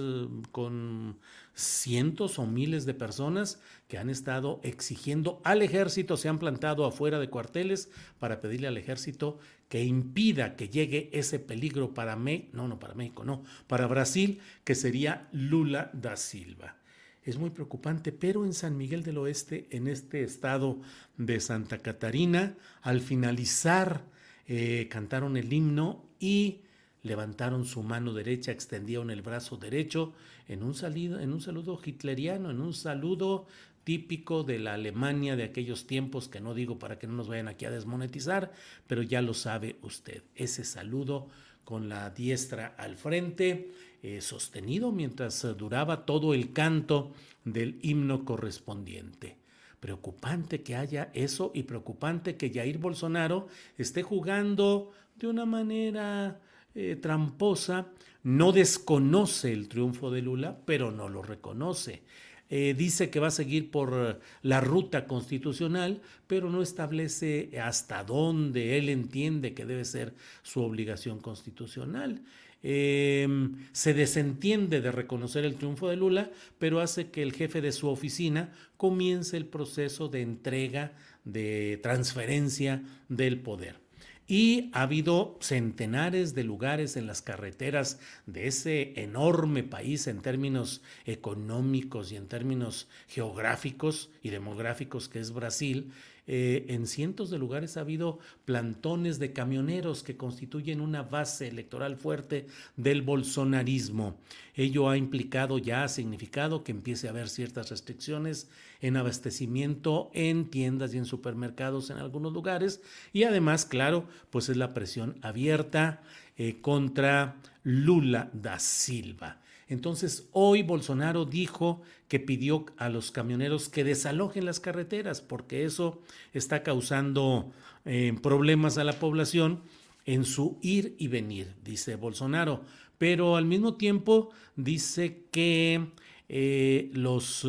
con 0.50 1.16
cientos 1.56 2.38
o 2.38 2.46
miles 2.46 2.84
de 2.84 2.92
personas 2.92 3.60
que 3.88 3.96
han 3.96 4.10
estado 4.10 4.60
exigiendo 4.62 5.40
al 5.42 5.62
ejército, 5.62 6.18
se 6.18 6.28
han 6.28 6.38
plantado 6.38 6.84
afuera 6.84 7.18
de 7.18 7.30
cuarteles 7.30 7.90
para 8.18 8.40
pedirle 8.40 8.68
al 8.68 8.76
ejército 8.76 9.38
que 9.70 9.82
impida 9.82 10.54
que 10.54 10.68
llegue 10.68 11.08
ese 11.12 11.38
peligro 11.38 11.94
para 11.94 12.14
México, 12.14 12.50
no, 12.52 12.68
no 12.68 12.78
para 12.78 12.94
México, 12.94 13.24
no, 13.24 13.42
para 13.66 13.86
Brasil, 13.86 14.40
que 14.64 14.74
sería 14.74 15.28
Lula 15.32 15.90
da 15.94 16.16
Silva. 16.16 16.76
Es 17.22 17.38
muy 17.38 17.50
preocupante, 17.50 18.12
pero 18.12 18.44
en 18.44 18.52
San 18.52 18.76
Miguel 18.76 19.02
del 19.02 19.18
Oeste, 19.18 19.66
en 19.70 19.88
este 19.88 20.22
estado 20.22 20.78
de 21.16 21.40
Santa 21.40 21.78
Catarina, 21.78 22.54
al 22.82 23.00
finalizar 23.00 24.04
eh, 24.46 24.88
cantaron 24.90 25.36
el 25.38 25.52
himno 25.52 26.04
y 26.20 26.60
levantaron 27.06 27.64
su 27.64 27.82
mano 27.82 28.12
derecha, 28.12 28.52
extendieron 28.52 29.10
el 29.10 29.22
brazo 29.22 29.56
derecho 29.56 30.12
en 30.48 30.62
un, 30.62 30.74
salido, 30.74 31.18
en 31.20 31.32
un 31.32 31.40
saludo 31.40 31.80
hitleriano, 31.82 32.50
en 32.50 32.60
un 32.60 32.74
saludo 32.74 33.46
típico 33.84 34.42
de 34.42 34.58
la 34.58 34.74
Alemania 34.74 35.36
de 35.36 35.44
aquellos 35.44 35.86
tiempos, 35.86 36.28
que 36.28 36.40
no 36.40 36.54
digo 36.54 36.78
para 36.78 36.98
que 36.98 37.06
no 37.06 37.14
nos 37.14 37.28
vayan 37.28 37.48
aquí 37.48 37.64
a 37.64 37.70
desmonetizar, 37.70 38.52
pero 38.86 39.02
ya 39.02 39.22
lo 39.22 39.32
sabe 39.32 39.76
usted, 39.82 40.24
ese 40.34 40.64
saludo 40.64 41.28
con 41.64 41.88
la 41.88 42.10
diestra 42.10 42.74
al 42.78 42.96
frente, 42.96 43.72
eh, 44.02 44.20
sostenido 44.20 44.92
mientras 44.92 45.46
duraba 45.56 46.04
todo 46.04 46.34
el 46.34 46.52
canto 46.52 47.12
del 47.44 47.78
himno 47.82 48.24
correspondiente. 48.24 49.36
Preocupante 49.80 50.62
que 50.62 50.74
haya 50.74 51.10
eso 51.12 51.52
y 51.54 51.64
preocupante 51.64 52.36
que 52.36 52.52
Jair 52.52 52.78
Bolsonaro 52.78 53.48
esté 53.78 54.02
jugando 54.02 54.92
de 55.16 55.26
una 55.28 55.46
manera 55.46 56.40
eh, 56.76 56.96
tramposa, 56.96 57.86
no 58.22 58.52
desconoce 58.52 59.52
el 59.52 59.66
triunfo 59.66 60.10
de 60.10 60.20
Lula, 60.20 60.58
pero 60.64 60.92
no 60.92 61.08
lo 61.08 61.22
reconoce. 61.22 62.02
Eh, 62.48 62.74
dice 62.76 63.10
que 63.10 63.18
va 63.18 63.28
a 63.28 63.32
seguir 63.32 63.70
por 63.70 64.20
la 64.42 64.60
ruta 64.60 65.06
constitucional, 65.06 66.02
pero 66.26 66.50
no 66.50 66.62
establece 66.62 67.50
hasta 67.60 68.04
dónde 68.04 68.78
él 68.78 68.88
entiende 68.90 69.54
que 69.54 69.64
debe 69.64 69.84
ser 69.84 70.14
su 70.42 70.60
obligación 70.60 71.18
constitucional. 71.18 72.22
Em, 72.62 73.56
se 73.72 73.94
desentiende 73.94 74.80
de 74.80 74.92
reconocer 74.92 75.44
el 75.44 75.54
triunfo 75.54 75.88
de 75.88 75.96
Lula, 75.96 76.30
pero 76.58 76.80
hace 76.80 77.10
que 77.10 77.22
el 77.22 77.32
jefe 77.32 77.60
de 77.60 77.72
su 77.72 77.88
oficina 77.88 78.52
comience 78.76 79.36
el 79.36 79.46
proceso 79.46 80.08
de 80.08 80.22
entrega, 80.22 80.92
de 81.24 81.78
transferencia 81.82 82.82
del 83.08 83.40
poder. 83.40 83.85
Y 84.28 84.70
ha 84.72 84.82
habido 84.82 85.38
centenares 85.40 86.34
de 86.34 86.42
lugares 86.42 86.96
en 86.96 87.06
las 87.06 87.22
carreteras 87.22 88.00
de 88.26 88.48
ese 88.48 89.00
enorme 89.00 89.62
país 89.62 90.08
en 90.08 90.20
términos 90.20 90.82
económicos 91.04 92.10
y 92.10 92.16
en 92.16 92.26
términos 92.26 92.88
geográficos 93.06 94.10
y 94.22 94.30
demográficos 94.30 95.08
que 95.08 95.20
es 95.20 95.32
Brasil, 95.32 95.92
eh, 96.28 96.66
en 96.68 96.86
cientos 96.86 97.30
de 97.30 97.38
lugares 97.38 97.76
ha 97.76 97.82
habido 97.82 98.18
plantones 98.44 99.20
de 99.20 99.32
camioneros 99.32 100.02
que 100.02 100.16
constituyen 100.16 100.80
una 100.80 101.02
base 101.02 101.46
electoral 101.46 101.96
fuerte 101.96 102.46
del 102.76 103.02
bolsonarismo. 103.02 104.16
Ello 104.54 104.90
ha 104.90 104.96
implicado 104.96 105.58
ya, 105.58 105.84
ha 105.84 105.88
significado 105.88 106.64
que 106.64 106.72
empiece 106.72 107.06
a 107.06 107.10
haber 107.10 107.28
ciertas 107.28 107.70
restricciones 107.70 108.50
en 108.80 108.96
abastecimiento 108.96 110.10
en 110.14 110.50
tiendas 110.50 110.94
y 110.94 110.98
en 110.98 111.04
supermercados 111.04 111.90
en 111.90 111.98
algunos 111.98 112.32
lugares 112.32 112.80
y 113.12 113.22
además, 113.22 113.64
claro, 113.64 114.08
pues 114.30 114.48
es 114.48 114.56
la 114.56 114.74
presión 114.74 115.18
abierta 115.22 116.02
eh, 116.36 116.60
contra 116.60 117.36
Lula 117.62 118.30
da 118.32 118.58
Silva. 118.58 119.40
Entonces, 119.68 120.28
hoy 120.32 120.62
Bolsonaro 120.62 121.24
dijo 121.24 121.82
que 122.08 122.20
pidió 122.20 122.66
a 122.76 122.88
los 122.88 123.10
camioneros 123.10 123.68
que 123.68 123.82
desalojen 123.82 124.44
las 124.44 124.60
carreteras 124.60 125.20
porque 125.20 125.64
eso 125.64 126.00
está 126.32 126.62
causando 126.62 127.52
eh, 127.84 128.14
problemas 128.22 128.78
a 128.78 128.84
la 128.84 129.00
población 129.00 129.62
en 130.04 130.24
su 130.24 130.58
ir 130.62 130.94
y 130.98 131.08
venir, 131.08 131.54
dice 131.64 131.96
Bolsonaro. 131.96 132.62
Pero 132.96 133.36
al 133.36 133.44
mismo 133.44 133.74
tiempo 133.74 134.30
dice 134.54 135.24
que 135.32 135.88
eh, 136.28 136.90
los... 136.92 137.44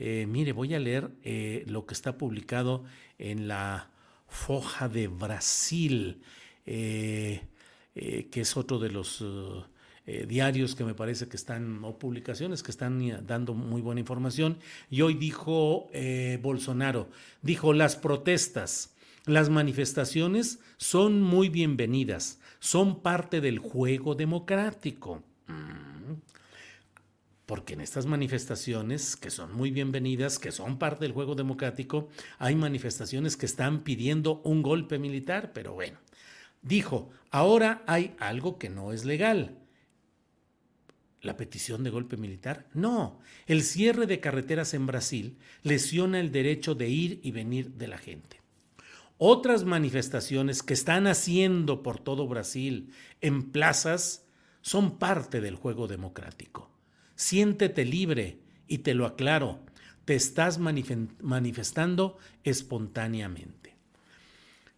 Eh, 0.00 0.26
mire, 0.28 0.52
voy 0.52 0.74
a 0.74 0.78
leer 0.78 1.10
lo 1.66 1.86
que 1.86 1.94
está 1.94 2.16
publicado 2.18 2.84
en 3.18 3.48
la 3.48 3.90
Foja 4.28 4.88
de 4.88 5.08
Brasil, 5.08 6.20
que 6.64 7.40
es 8.32 8.56
otro 8.56 8.78
de 8.78 8.90
los 8.90 9.24
eh, 10.10 10.24
diarios 10.26 10.74
que 10.74 10.84
me 10.84 10.94
parece 10.94 11.28
que 11.28 11.36
están, 11.36 11.84
o 11.84 11.98
publicaciones 11.98 12.62
que 12.62 12.70
están 12.70 13.02
eh, 13.02 13.18
dando 13.20 13.52
muy 13.52 13.82
buena 13.82 14.00
información. 14.00 14.56
Y 14.88 15.02
hoy 15.02 15.12
dijo 15.12 15.90
eh, 15.92 16.38
Bolsonaro, 16.40 17.10
dijo, 17.42 17.74
las 17.74 17.96
protestas, 17.96 18.94
las 19.26 19.50
manifestaciones 19.50 20.60
son 20.78 21.20
muy 21.20 21.50
bienvenidas, 21.50 22.40
son 22.58 23.02
parte 23.02 23.42
del 23.42 23.58
juego 23.58 24.14
democrático. 24.14 25.22
Mm. 25.46 26.14
Porque 27.44 27.74
en 27.74 27.82
estas 27.82 28.06
manifestaciones, 28.06 29.14
que 29.14 29.28
son 29.28 29.54
muy 29.54 29.70
bienvenidas, 29.70 30.38
que 30.38 30.52
son 30.52 30.78
parte 30.78 31.04
del 31.04 31.12
juego 31.12 31.34
democrático, 31.34 32.08
hay 32.38 32.54
manifestaciones 32.54 33.36
que 33.36 33.44
están 33.44 33.80
pidiendo 33.80 34.40
un 34.42 34.62
golpe 34.62 34.98
militar, 34.98 35.52
pero 35.52 35.74
bueno, 35.74 35.98
dijo, 36.62 37.10
ahora 37.30 37.82
hay 37.86 38.14
algo 38.18 38.58
que 38.58 38.70
no 38.70 38.94
es 38.94 39.04
legal 39.04 39.67
la 41.20 41.36
petición 41.36 41.84
de 41.84 41.90
golpe 41.90 42.16
militar? 42.16 42.66
No, 42.74 43.20
el 43.46 43.62
cierre 43.62 44.06
de 44.06 44.20
carreteras 44.20 44.74
en 44.74 44.86
Brasil 44.86 45.38
lesiona 45.62 46.20
el 46.20 46.32
derecho 46.32 46.74
de 46.74 46.88
ir 46.88 47.20
y 47.22 47.32
venir 47.32 47.72
de 47.72 47.88
la 47.88 47.98
gente. 47.98 48.40
Otras 49.18 49.64
manifestaciones 49.64 50.62
que 50.62 50.74
están 50.74 51.08
haciendo 51.08 51.82
por 51.82 51.98
todo 51.98 52.28
Brasil 52.28 52.92
en 53.20 53.50
plazas 53.50 54.24
son 54.62 54.98
parte 54.98 55.40
del 55.40 55.56
juego 55.56 55.88
democrático. 55.88 56.70
Siéntete 57.16 57.84
libre 57.84 58.38
y 58.68 58.78
te 58.78 58.94
lo 58.94 59.06
aclaro, 59.06 59.58
te 60.04 60.14
estás 60.14 60.58
manifestando 60.58 62.16
espontáneamente. 62.44 63.67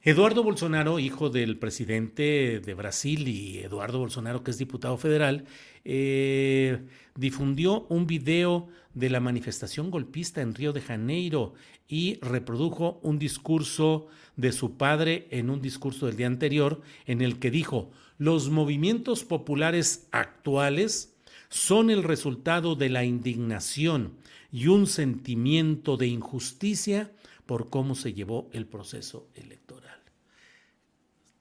Eduardo 0.02 0.42
Bolsonaro, 0.42 0.98
hijo 0.98 1.28
del 1.28 1.58
presidente 1.58 2.60
de 2.64 2.72
Brasil 2.72 3.28
y 3.28 3.58
Eduardo 3.58 3.98
Bolsonaro, 3.98 4.42
que 4.42 4.50
es 4.50 4.56
diputado 4.56 4.96
federal, 4.96 5.44
eh, 5.84 6.86
difundió 7.16 7.84
un 7.90 8.06
video 8.06 8.68
de 8.94 9.10
la 9.10 9.20
manifestación 9.20 9.90
golpista 9.90 10.40
en 10.40 10.54
Río 10.54 10.72
de 10.72 10.80
Janeiro 10.80 11.52
y 11.86 12.18
reprodujo 12.22 12.98
un 13.02 13.18
discurso 13.18 14.06
de 14.36 14.52
su 14.52 14.78
padre 14.78 15.28
en 15.32 15.50
un 15.50 15.60
discurso 15.60 16.06
del 16.06 16.16
día 16.16 16.28
anterior 16.28 16.80
en 17.04 17.20
el 17.20 17.38
que 17.38 17.50
dijo, 17.50 17.90
los 18.16 18.48
movimientos 18.48 19.24
populares 19.24 20.08
actuales 20.12 21.14
son 21.50 21.90
el 21.90 22.04
resultado 22.04 22.74
de 22.74 22.88
la 22.88 23.04
indignación 23.04 24.14
y 24.50 24.68
un 24.68 24.86
sentimiento 24.86 25.98
de 25.98 26.06
injusticia 26.06 27.12
por 27.44 27.68
cómo 27.68 27.94
se 27.94 28.14
llevó 28.14 28.48
el 28.54 28.64
proceso 28.64 29.28
electoral. 29.34 29.79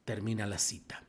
Termina 0.10 0.48
la 0.48 0.58
cita. 0.58 1.04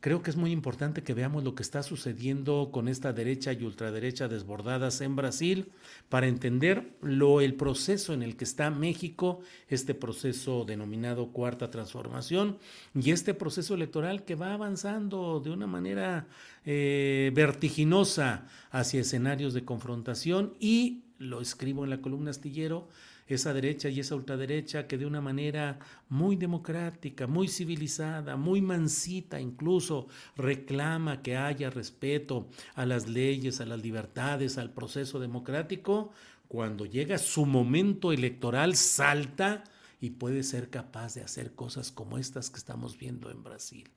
Creo 0.00 0.22
que 0.22 0.30
es 0.30 0.36
muy 0.38 0.50
importante 0.50 1.02
que 1.02 1.12
veamos 1.12 1.44
lo 1.44 1.54
que 1.54 1.62
está 1.62 1.82
sucediendo 1.82 2.70
con 2.72 2.88
esta 2.88 3.12
derecha 3.12 3.52
y 3.52 3.64
ultraderecha 3.64 4.28
desbordadas 4.28 5.02
en 5.02 5.14
Brasil 5.14 5.72
para 6.08 6.26
entender 6.26 6.96
lo, 7.02 7.42
el 7.42 7.52
proceso 7.52 8.14
en 8.14 8.22
el 8.22 8.38
que 8.38 8.44
está 8.44 8.70
México, 8.70 9.40
este 9.68 9.92
proceso 9.92 10.64
denominado 10.64 11.32
cuarta 11.32 11.70
transformación 11.70 12.56
y 12.94 13.10
este 13.10 13.34
proceso 13.34 13.74
electoral 13.74 14.24
que 14.24 14.36
va 14.36 14.54
avanzando 14.54 15.40
de 15.40 15.50
una 15.50 15.66
manera 15.66 16.28
eh, 16.64 17.32
vertiginosa 17.34 18.46
hacia 18.70 19.02
escenarios 19.02 19.52
de 19.52 19.66
confrontación 19.66 20.54
y 20.58 21.02
lo 21.18 21.42
escribo 21.42 21.84
en 21.84 21.90
la 21.90 22.00
columna 22.00 22.30
astillero 22.30 22.88
esa 23.34 23.52
derecha 23.52 23.88
y 23.88 24.00
esa 24.00 24.14
ultraderecha 24.14 24.86
que 24.86 24.98
de 24.98 25.06
una 25.06 25.20
manera 25.20 25.78
muy 26.08 26.36
democrática, 26.36 27.26
muy 27.26 27.48
civilizada, 27.48 28.36
muy 28.36 28.60
mansita 28.60 29.40
incluso, 29.40 30.08
reclama 30.36 31.22
que 31.22 31.36
haya 31.36 31.70
respeto 31.70 32.48
a 32.74 32.86
las 32.86 33.08
leyes, 33.08 33.60
a 33.60 33.66
las 33.66 33.80
libertades, 33.82 34.58
al 34.58 34.72
proceso 34.72 35.20
democrático, 35.20 36.12
cuando 36.48 36.84
llega 36.84 37.18
su 37.18 37.46
momento 37.46 38.12
electoral 38.12 38.74
salta 38.74 39.62
y 40.00 40.10
puede 40.10 40.42
ser 40.42 40.70
capaz 40.70 41.14
de 41.14 41.22
hacer 41.22 41.54
cosas 41.54 41.92
como 41.92 42.18
estas 42.18 42.50
que 42.50 42.58
estamos 42.58 42.98
viendo 42.98 43.30
en 43.30 43.44
Brasil. 43.44 43.88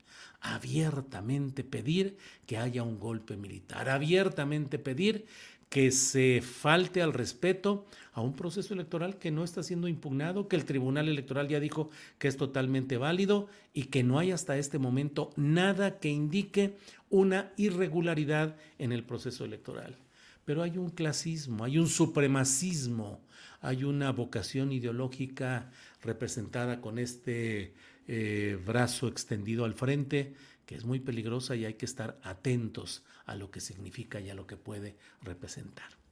Abiertamente 0.42 1.64
pedir 1.64 2.18
que 2.46 2.58
haya 2.58 2.84
un 2.84 3.00
golpe 3.00 3.38
militar, 3.38 3.90
abiertamente 3.90 4.78
pedir 4.78 5.26
que 5.74 5.90
se 5.90 6.44
falte 6.44 7.02
al 7.02 7.14
respeto 7.14 7.88
a 8.12 8.22
un 8.22 8.36
proceso 8.36 8.76
electoral 8.76 9.18
que 9.18 9.32
no 9.32 9.44
está 9.44 9.64
siendo 9.64 9.88
impugnado, 9.88 10.48
que 10.48 10.56
el 10.56 10.66
Tribunal 10.66 11.10
Electoral 11.10 11.48
ya 11.48 11.60
dijo 11.60 11.90
que 12.20 12.28
es 12.28 12.38
totalmente 12.38 12.98
válido 12.98 13.48
y 13.74 13.86
que 13.86 14.04
no 14.04 14.20
hay 14.20 14.30
hasta 14.30 14.56
este 14.56 14.78
momento 14.78 15.32
nada 15.36 15.98
que 15.98 16.10
indique 16.10 16.78
una 17.10 17.52
irregularidad 17.58 18.56
en 18.78 18.92
el 18.92 19.04
proceso 19.04 19.46
electoral. 19.46 19.98
Pero 20.46 20.62
hay 20.62 20.78
un 20.78 20.92
clasismo, 20.92 21.64
hay 21.64 21.80
un 21.80 21.88
supremacismo, 21.88 23.20
hay 23.60 23.84
una 23.84 24.12
vocación 24.12 24.72
ideológica 24.72 25.72
representada 26.04 26.82
con 26.82 27.00
este 27.00 27.74
eh, 28.08 28.60
brazo 28.64 29.08
extendido 29.08 29.66
al 29.66 29.74
frente 29.74 30.36
que 30.66 30.76
es 30.76 30.86
muy 30.86 31.00
peligrosa 31.00 31.56
y 31.56 31.66
hay 31.66 31.76
que 31.76 31.86
estar 31.86 32.18
atentos 32.24 33.04
a 33.26 33.36
lo 33.36 33.52
que 33.52 33.62
significa 33.62 34.20
y 34.20 34.30
a 34.30 34.36
lo 34.36 34.48
que 34.48 34.58
puede 34.58 34.96
representar. 35.22 36.04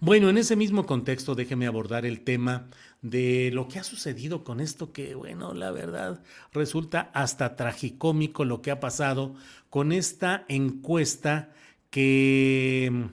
Bueno, 0.00 0.30
en 0.30 0.38
ese 0.38 0.56
mismo 0.56 0.86
contexto 0.86 1.34
déjeme 1.34 1.66
abordar 1.66 2.06
el 2.06 2.20
tema 2.20 2.68
de 3.02 3.50
lo 3.52 3.68
que 3.68 3.78
ha 3.78 3.84
sucedido 3.84 4.44
con 4.44 4.60
esto 4.60 4.92
que, 4.92 5.14
bueno, 5.14 5.54
la 5.54 5.70
verdad 5.70 6.22
resulta 6.52 7.10
hasta 7.14 7.56
tragicómico 7.56 8.44
lo 8.44 8.62
que 8.62 8.70
ha 8.70 8.80
pasado 8.80 9.34
con 9.70 9.92
esta 9.92 10.44
encuesta 10.48 11.52
que, 11.90 13.08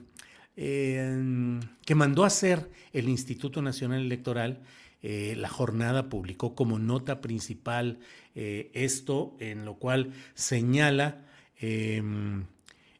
eh, 0.56 1.60
que 1.84 1.94
mandó 1.94 2.24
a 2.24 2.28
hacer 2.28 2.70
el 2.92 3.08
Instituto 3.08 3.62
Nacional 3.62 4.00
Electoral 4.00 4.62
eh, 5.06 5.34
la 5.36 5.50
jornada 5.50 6.08
publicó 6.08 6.54
como 6.54 6.78
nota 6.78 7.20
principal 7.20 7.98
eh, 8.34 8.70
esto, 8.72 9.36
en 9.38 9.66
lo 9.66 9.74
cual 9.74 10.14
señala 10.32 11.26
em, 11.60 12.46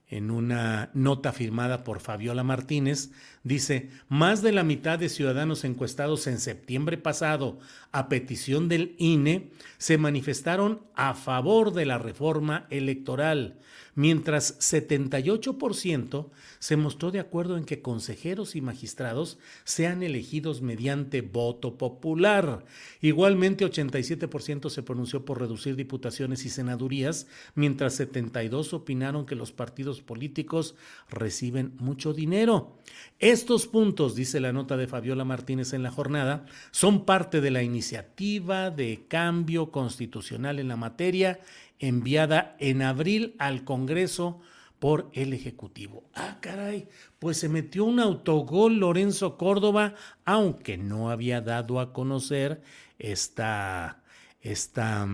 en 0.08 0.30
una 0.30 0.90
nota 0.92 1.32
firmada 1.32 1.82
por 1.82 2.00
Fabiola 2.00 2.44
Martínez, 2.44 3.10
dice, 3.42 3.88
más 4.10 4.42
de 4.42 4.52
la 4.52 4.64
mitad 4.64 4.98
de 4.98 5.08
ciudadanos 5.08 5.64
encuestados 5.64 6.26
en 6.26 6.40
septiembre 6.40 6.98
pasado 6.98 7.58
a 7.90 8.10
petición 8.10 8.68
del 8.68 8.96
INE 8.98 9.48
se 9.78 9.96
manifestaron 9.96 10.82
a 10.94 11.14
favor 11.14 11.72
de 11.72 11.86
la 11.86 11.96
reforma 11.96 12.66
electoral, 12.68 13.60
mientras 13.94 14.58
78% 14.58 16.30
se 16.58 16.76
mostró 16.76 17.10
de 17.10 17.20
acuerdo 17.20 17.56
en 17.56 17.64
que 17.64 17.82
consejeros 17.82 18.56
y 18.56 18.60
magistrados 18.60 19.38
sean 19.64 20.02
elegidos 20.02 20.62
mediante 20.62 21.20
voto 21.20 21.76
popular. 21.78 22.64
Igualmente, 23.00 23.64
87% 23.64 24.70
se 24.70 24.82
pronunció 24.82 25.24
por 25.24 25.40
reducir 25.40 25.76
diputaciones 25.76 26.44
y 26.44 26.50
senadurías, 26.50 27.26
mientras 27.54 27.94
72 27.94 28.72
opinaron 28.72 29.26
que 29.26 29.34
los 29.34 29.52
partidos 29.52 30.00
políticos 30.00 30.74
reciben 31.08 31.74
mucho 31.78 32.12
dinero. 32.12 32.78
Estos 33.18 33.66
puntos, 33.66 34.14
dice 34.14 34.40
la 34.40 34.52
nota 34.52 34.76
de 34.76 34.86
Fabiola 34.86 35.24
Martínez 35.24 35.72
en 35.72 35.82
la 35.82 35.90
jornada, 35.90 36.46
son 36.70 37.04
parte 37.04 37.40
de 37.40 37.50
la 37.50 37.62
iniciativa 37.62 38.70
de 38.70 39.04
cambio 39.08 39.70
constitucional 39.70 40.58
en 40.58 40.68
la 40.68 40.76
materia 40.76 41.40
enviada 41.78 42.56
en 42.58 42.82
abril 42.82 43.34
al 43.38 43.64
Congreso 43.64 44.40
por 44.78 45.10
el 45.14 45.32
Ejecutivo. 45.32 46.04
Ah, 46.14 46.38
caray, 46.40 46.88
pues 47.18 47.38
se 47.38 47.48
metió 47.48 47.84
un 47.84 48.00
autogol 48.00 48.76
Lorenzo 48.76 49.38
Córdoba, 49.38 49.94
aunque 50.24 50.76
no 50.76 51.10
había 51.10 51.40
dado 51.40 51.80
a 51.80 51.92
conocer 51.92 52.60
esta, 52.98 54.02
esta, 54.42 55.08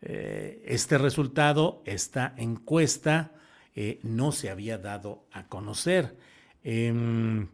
eh, 0.00 0.62
este 0.64 0.96
resultado, 0.96 1.82
esta 1.84 2.34
encuesta, 2.36 3.32
eh, 3.74 4.00
no 4.02 4.32
se 4.32 4.50
había 4.50 4.78
dado 4.78 5.26
a 5.32 5.48
conocer. 5.48 6.16
Em, 6.64 7.48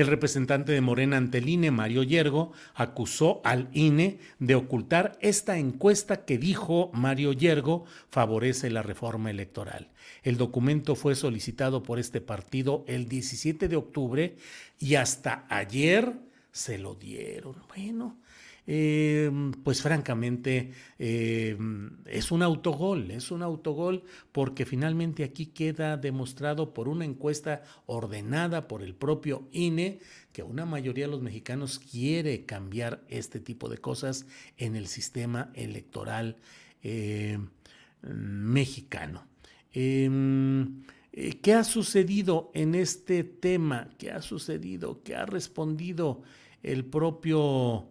el 0.00 0.08
representante 0.08 0.72
de 0.72 0.80
Morena 0.80 1.16
ante 1.16 1.38
el 1.38 1.48
INE, 1.48 1.70
Mario 1.70 2.02
Yergo, 2.02 2.52
acusó 2.74 3.40
al 3.44 3.68
INE 3.72 4.18
de 4.38 4.54
ocultar 4.54 5.18
esta 5.20 5.58
encuesta 5.58 6.24
que 6.24 6.38
dijo 6.38 6.90
Mario 6.92 7.32
Yergo 7.32 7.84
favorece 8.10 8.70
la 8.70 8.82
reforma 8.82 9.30
electoral. 9.30 9.90
El 10.22 10.36
documento 10.36 10.94
fue 10.94 11.14
solicitado 11.14 11.82
por 11.82 11.98
este 11.98 12.20
partido 12.20 12.84
el 12.86 13.08
17 13.08 13.68
de 13.68 13.76
octubre 13.76 14.36
y 14.78 14.96
hasta 14.96 15.46
ayer 15.48 16.14
se 16.52 16.78
lo 16.78 16.94
dieron. 16.94 17.56
Bueno, 17.74 18.18
eh, 18.66 19.30
pues 19.64 19.82
francamente 19.82 20.72
eh, 20.98 21.56
es 22.06 22.30
un 22.30 22.42
autogol, 22.42 23.10
es 23.10 23.30
un 23.30 23.42
autogol 23.42 24.04
porque 24.32 24.66
finalmente 24.66 25.24
aquí 25.24 25.46
queda 25.46 25.96
demostrado 25.96 26.74
por 26.74 26.88
una 26.88 27.04
encuesta 27.04 27.62
ordenada 27.86 28.68
por 28.68 28.82
el 28.82 28.94
propio 28.94 29.48
INE 29.52 29.98
que 30.32 30.42
una 30.42 30.66
mayoría 30.66 31.06
de 31.06 31.10
los 31.10 31.22
mexicanos 31.22 31.78
quiere 31.78 32.44
cambiar 32.44 33.02
este 33.08 33.40
tipo 33.40 33.68
de 33.68 33.78
cosas 33.78 34.26
en 34.56 34.76
el 34.76 34.86
sistema 34.86 35.50
electoral 35.54 36.36
eh, 36.82 37.38
mexicano. 38.02 39.26
Em, 39.72 40.82
¿Qué 41.42 41.54
ha 41.54 41.64
sucedido 41.64 42.52
en 42.54 42.76
este 42.76 43.24
tema? 43.24 43.88
¿Qué 43.98 44.12
ha 44.12 44.22
sucedido? 44.22 45.02
¿Qué 45.02 45.16
ha 45.16 45.26
respondido 45.26 46.22
el 46.62 46.84
propio 46.84 47.90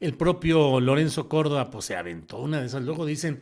El 0.00 0.14
propio 0.14 0.80
Lorenzo 0.80 1.28
Córdoba 1.28 1.70
pues 1.70 1.86
se 1.86 1.96
aventó 1.96 2.38
una 2.38 2.60
de 2.60 2.66
esas. 2.66 2.82
Luego 2.82 3.04
dicen, 3.04 3.40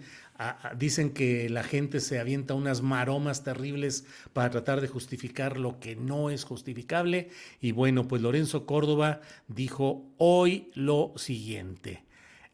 dicen 0.76 1.10
que 1.10 1.50
la 1.50 1.62
gente 1.62 2.00
se 2.00 2.18
avienta 2.18 2.54
unas 2.54 2.82
maromas 2.82 3.44
terribles 3.44 4.06
para 4.32 4.50
tratar 4.50 4.80
de 4.80 4.88
justificar 4.88 5.58
lo 5.58 5.78
que 5.80 5.96
no 5.96 6.30
es 6.30 6.44
justificable. 6.44 7.28
Y 7.60 7.72
bueno, 7.72 8.08
pues 8.08 8.22
Lorenzo 8.22 8.64
Córdoba 8.64 9.20
dijo 9.48 10.06
hoy 10.16 10.70
lo 10.74 11.12
siguiente. 11.16 12.04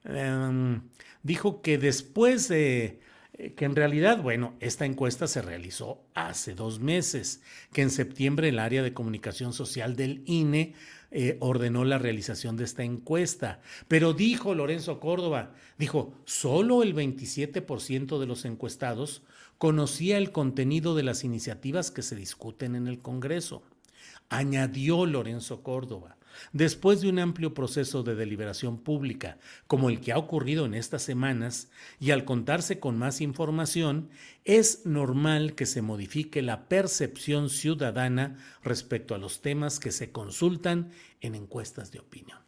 Em, 0.04 0.82
dijo 1.22 1.62
que 1.62 1.78
después 1.78 2.48
de 2.48 3.00
eh, 3.34 3.54
que 3.54 3.64
en 3.64 3.74
realidad, 3.74 4.20
bueno, 4.22 4.54
esta 4.60 4.84
encuesta 4.84 5.26
se 5.26 5.42
realizó 5.42 6.04
hace 6.14 6.54
dos 6.54 6.80
meses, 6.80 7.42
que 7.72 7.82
en 7.82 7.90
septiembre 7.90 8.48
el 8.48 8.58
área 8.58 8.82
de 8.82 8.92
comunicación 8.92 9.52
social 9.52 9.96
del 9.96 10.22
INE 10.26 10.74
eh, 11.14 11.36
ordenó 11.40 11.84
la 11.84 11.98
realización 11.98 12.56
de 12.56 12.64
esta 12.64 12.84
encuesta. 12.84 13.60
Pero 13.86 14.14
dijo 14.14 14.54
Lorenzo 14.54 14.98
Córdoba, 14.98 15.52
dijo, 15.76 16.14
solo 16.24 16.82
el 16.82 16.94
27% 16.94 18.18
de 18.18 18.26
los 18.26 18.46
encuestados 18.46 19.22
conocía 19.58 20.16
el 20.16 20.32
contenido 20.32 20.94
de 20.94 21.02
las 21.02 21.22
iniciativas 21.22 21.90
que 21.90 22.00
se 22.00 22.16
discuten 22.16 22.74
en 22.76 22.88
el 22.88 22.98
Congreso. 22.98 23.62
Añadió 24.30 25.04
Lorenzo 25.04 25.62
Córdoba, 25.62 26.16
Después 26.52 27.00
de 27.00 27.08
un 27.08 27.18
amplio 27.18 27.54
proceso 27.54 28.02
de 28.02 28.14
deliberación 28.14 28.78
pública, 28.78 29.38
como 29.66 29.88
el 29.88 30.00
que 30.00 30.12
ha 30.12 30.18
ocurrido 30.18 30.66
en 30.66 30.74
estas 30.74 31.02
semanas, 31.02 31.70
y 32.00 32.10
al 32.10 32.24
contarse 32.24 32.80
con 32.80 32.98
más 32.98 33.20
información, 33.20 34.10
es 34.44 34.86
normal 34.86 35.54
que 35.54 35.66
se 35.66 35.82
modifique 35.82 36.42
la 36.42 36.68
percepción 36.68 37.50
ciudadana 37.50 38.38
respecto 38.62 39.14
a 39.14 39.18
los 39.18 39.40
temas 39.40 39.78
que 39.78 39.92
se 39.92 40.10
consultan 40.10 40.90
en 41.20 41.34
encuestas 41.34 41.92
de 41.92 42.00
opinión. 42.00 42.38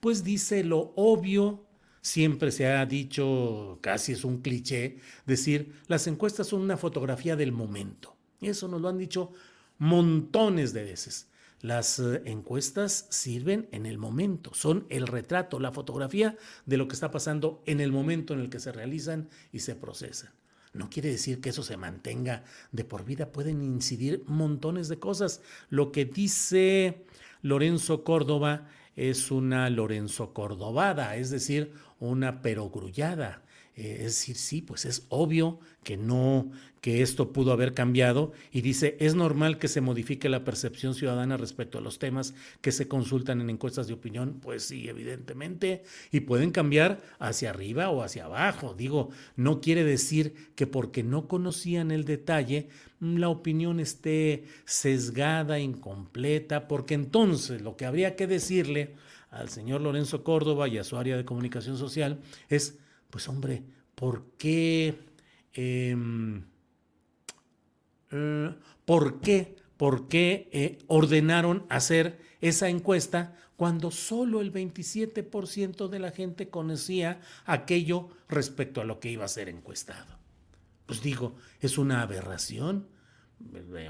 Pues 0.00 0.24
dice 0.24 0.62
lo 0.64 0.92
obvio, 0.96 1.64
siempre 2.00 2.52
se 2.52 2.66
ha 2.66 2.84
dicho, 2.86 3.78
casi 3.80 4.12
es 4.12 4.24
un 4.24 4.40
cliché, 4.40 4.98
decir, 5.26 5.72
las 5.88 6.06
encuestas 6.06 6.46
son 6.46 6.60
una 6.60 6.76
fotografía 6.76 7.36
del 7.36 7.52
momento. 7.52 8.16
Y 8.40 8.48
eso 8.48 8.68
nos 8.68 8.80
lo 8.80 8.88
han 8.88 8.98
dicho 8.98 9.32
montones 9.78 10.72
de 10.72 10.84
veces. 10.84 11.28
Las 11.60 11.98
eh, 11.98 12.22
encuestas 12.24 13.06
sirven 13.10 13.68
en 13.72 13.84
el 13.86 13.98
momento, 13.98 14.54
son 14.54 14.86
el 14.90 15.06
retrato, 15.06 15.58
la 15.58 15.72
fotografía 15.72 16.36
de 16.66 16.76
lo 16.76 16.86
que 16.86 16.94
está 16.94 17.10
pasando 17.10 17.62
en 17.66 17.80
el 17.80 17.90
momento 17.90 18.34
en 18.34 18.40
el 18.40 18.50
que 18.50 18.60
se 18.60 18.72
realizan 18.72 19.28
y 19.52 19.60
se 19.60 19.74
procesan. 19.74 20.30
No 20.72 20.88
quiere 20.90 21.10
decir 21.10 21.40
que 21.40 21.48
eso 21.48 21.62
se 21.62 21.76
mantenga 21.76 22.44
de 22.70 22.84
por 22.84 23.04
vida, 23.04 23.32
pueden 23.32 23.62
incidir 23.62 24.22
montones 24.26 24.88
de 24.88 24.98
cosas. 24.98 25.40
Lo 25.70 25.90
que 25.90 26.04
dice 26.04 27.04
Lorenzo 27.42 28.04
Córdoba 28.04 28.68
es 28.94 29.30
una 29.30 29.70
Lorenzo 29.70 30.32
Cordobada, 30.32 31.16
es 31.16 31.30
decir, 31.30 31.72
una 31.98 32.42
perogrullada. 32.42 33.42
Eh, 33.78 33.98
es 34.00 34.06
decir, 34.06 34.34
sí, 34.34 34.60
pues 34.60 34.84
es 34.84 35.06
obvio 35.08 35.60
que 35.84 35.96
no, 35.96 36.50
que 36.80 37.00
esto 37.00 37.32
pudo 37.32 37.52
haber 37.52 37.74
cambiado 37.74 38.32
y 38.50 38.60
dice, 38.60 38.96
es 38.98 39.14
normal 39.14 39.58
que 39.58 39.68
se 39.68 39.80
modifique 39.80 40.28
la 40.28 40.42
percepción 40.42 40.96
ciudadana 40.96 41.36
respecto 41.36 41.78
a 41.78 41.80
los 41.80 42.00
temas 42.00 42.34
que 42.60 42.72
se 42.72 42.88
consultan 42.88 43.40
en 43.40 43.50
encuestas 43.50 43.86
de 43.86 43.94
opinión. 43.94 44.40
Pues 44.42 44.64
sí, 44.64 44.88
evidentemente, 44.88 45.84
y 46.10 46.20
pueden 46.20 46.50
cambiar 46.50 47.02
hacia 47.20 47.50
arriba 47.50 47.88
o 47.90 48.02
hacia 48.02 48.24
abajo. 48.24 48.74
Digo, 48.74 49.10
no 49.36 49.60
quiere 49.60 49.84
decir 49.84 50.34
que 50.56 50.66
porque 50.66 51.04
no 51.04 51.28
conocían 51.28 51.92
el 51.92 52.04
detalle, 52.04 52.68
la 52.98 53.28
opinión 53.28 53.78
esté 53.78 54.42
sesgada, 54.64 55.60
incompleta, 55.60 56.66
porque 56.66 56.94
entonces 56.94 57.62
lo 57.62 57.76
que 57.76 57.86
habría 57.86 58.16
que 58.16 58.26
decirle 58.26 58.96
al 59.30 59.50
señor 59.50 59.82
Lorenzo 59.82 60.24
Córdoba 60.24 60.66
y 60.66 60.78
a 60.78 60.84
su 60.84 60.96
área 60.96 61.16
de 61.16 61.24
comunicación 61.24 61.78
social 61.78 62.18
es, 62.48 62.78
pues 63.10 63.28
hombre, 63.28 63.62
¿por 63.94 64.32
qué? 64.38 64.98
Em, 65.52 66.44
eh, 68.10 68.54
¿Por 68.84 69.20
qué? 69.20 69.56
¿Por 69.76 70.08
qué 70.08 70.48
eh, 70.52 70.78
ordenaron 70.86 71.66
hacer 71.68 72.20
esa 72.40 72.68
encuesta 72.68 73.36
cuando 73.56 73.90
solo 73.90 74.40
el 74.40 74.52
27% 74.52 75.88
de 75.88 75.98
la 75.98 76.10
gente 76.10 76.48
conocía 76.48 77.20
aquello 77.44 78.08
respecto 78.28 78.80
a 78.80 78.84
lo 78.84 78.98
que 79.00 79.10
iba 79.10 79.24
a 79.24 79.28
ser 79.28 79.48
encuestado? 79.48 80.18
Pues 80.86 81.02
digo, 81.02 81.36
es 81.60 81.78
una 81.78 82.02
aberración. 82.02 82.88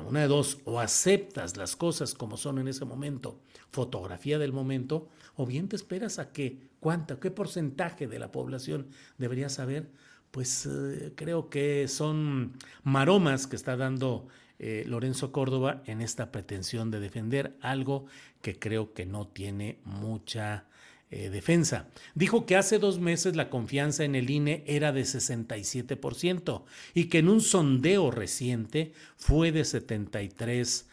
Una 0.06 0.20
de 0.20 0.28
dos, 0.28 0.58
o 0.64 0.78
aceptas 0.78 1.56
las 1.56 1.74
cosas 1.74 2.14
como 2.14 2.36
son 2.36 2.58
en 2.58 2.68
ese 2.68 2.84
momento, 2.84 3.40
fotografía 3.70 4.38
del 4.38 4.52
momento, 4.52 5.08
o 5.36 5.46
bien 5.46 5.68
te 5.68 5.76
esperas 5.76 6.18
a 6.18 6.32
que 6.32 6.68
cuánto, 6.80 7.18
qué 7.18 7.30
porcentaje 7.30 8.06
de 8.06 8.18
la 8.18 8.30
población 8.30 8.88
debería 9.16 9.48
saber, 9.48 9.90
pues 10.30 10.66
eh, 10.66 11.12
creo 11.16 11.48
que 11.48 11.88
son 11.88 12.52
maromas 12.82 13.46
que 13.46 13.56
está 13.56 13.76
dando 13.76 14.28
eh, 14.58 14.84
Lorenzo 14.86 15.32
Córdoba 15.32 15.82
en 15.86 16.00
esta 16.00 16.30
pretensión 16.32 16.90
de 16.90 17.00
defender 17.00 17.56
algo 17.60 18.06
que 18.42 18.58
creo 18.58 18.92
que 18.92 19.06
no 19.06 19.26
tiene 19.28 19.78
mucha 19.84 20.66
eh, 21.10 21.30
Defensa. 21.30 21.88
Dijo 22.14 22.44
que 22.44 22.56
hace 22.56 22.78
dos 22.78 22.98
meses 23.00 23.34
la 23.34 23.48
confianza 23.48 24.04
en 24.04 24.14
el 24.14 24.28
INE 24.28 24.64
era 24.66 24.92
de 24.92 25.02
67% 25.02 26.64
y 26.94 27.04
que 27.04 27.18
en 27.18 27.28
un 27.28 27.40
sondeo 27.40 28.10
reciente 28.10 28.92
fue 29.16 29.50
de 29.52 29.62
73%. 29.62 30.84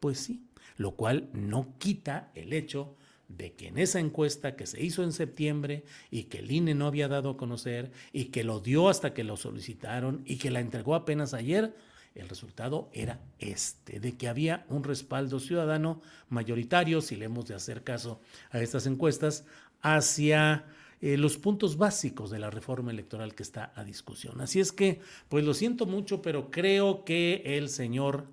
Pues 0.00 0.18
sí, 0.18 0.44
lo 0.76 0.92
cual 0.96 1.30
no 1.32 1.74
quita 1.78 2.30
el 2.34 2.52
hecho 2.52 2.94
de 3.28 3.54
que 3.54 3.68
en 3.68 3.78
esa 3.78 3.98
encuesta 3.98 4.54
que 4.54 4.66
se 4.66 4.82
hizo 4.84 5.02
en 5.02 5.12
septiembre 5.12 5.84
y 6.10 6.24
que 6.24 6.38
el 6.38 6.50
INE 6.50 6.74
no 6.74 6.86
había 6.86 7.08
dado 7.08 7.30
a 7.30 7.36
conocer 7.36 7.90
y 8.12 8.26
que 8.26 8.44
lo 8.44 8.60
dio 8.60 8.88
hasta 8.88 9.14
que 9.14 9.24
lo 9.24 9.36
solicitaron 9.36 10.22
y 10.24 10.36
que 10.36 10.50
la 10.50 10.60
entregó 10.60 10.94
apenas 10.94 11.34
ayer, 11.34 11.74
el 12.16 12.28
resultado 12.28 12.90
era 12.92 13.20
este, 13.38 14.00
de 14.00 14.16
que 14.16 14.28
había 14.28 14.64
un 14.68 14.84
respaldo 14.84 15.38
ciudadano 15.38 16.00
mayoritario, 16.28 17.00
si 17.00 17.16
le 17.16 17.26
hemos 17.26 17.46
de 17.46 17.54
hacer 17.54 17.84
caso 17.84 18.20
a 18.50 18.60
estas 18.60 18.86
encuestas, 18.86 19.44
hacia 19.82 20.64
eh, 21.00 21.16
los 21.16 21.36
puntos 21.36 21.76
básicos 21.76 22.30
de 22.30 22.38
la 22.38 22.50
reforma 22.50 22.90
electoral 22.90 23.34
que 23.34 23.42
está 23.42 23.72
a 23.74 23.84
discusión. 23.84 24.40
Así 24.40 24.60
es 24.60 24.72
que, 24.72 25.00
pues 25.28 25.44
lo 25.44 25.54
siento 25.54 25.86
mucho, 25.86 26.22
pero 26.22 26.50
creo 26.50 27.04
que 27.04 27.42
el 27.44 27.68
señor, 27.68 28.26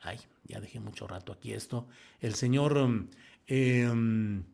ay, 0.00 0.18
ya 0.44 0.60
dejé 0.60 0.78
mucho 0.78 1.08
rato 1.08 1.32
aquí 1.32 1.52
esto, 1.52 1.88
el 2.20 2.34
señor 2.34 2.76
um, 2.76 3.08
em, 3.46 4.44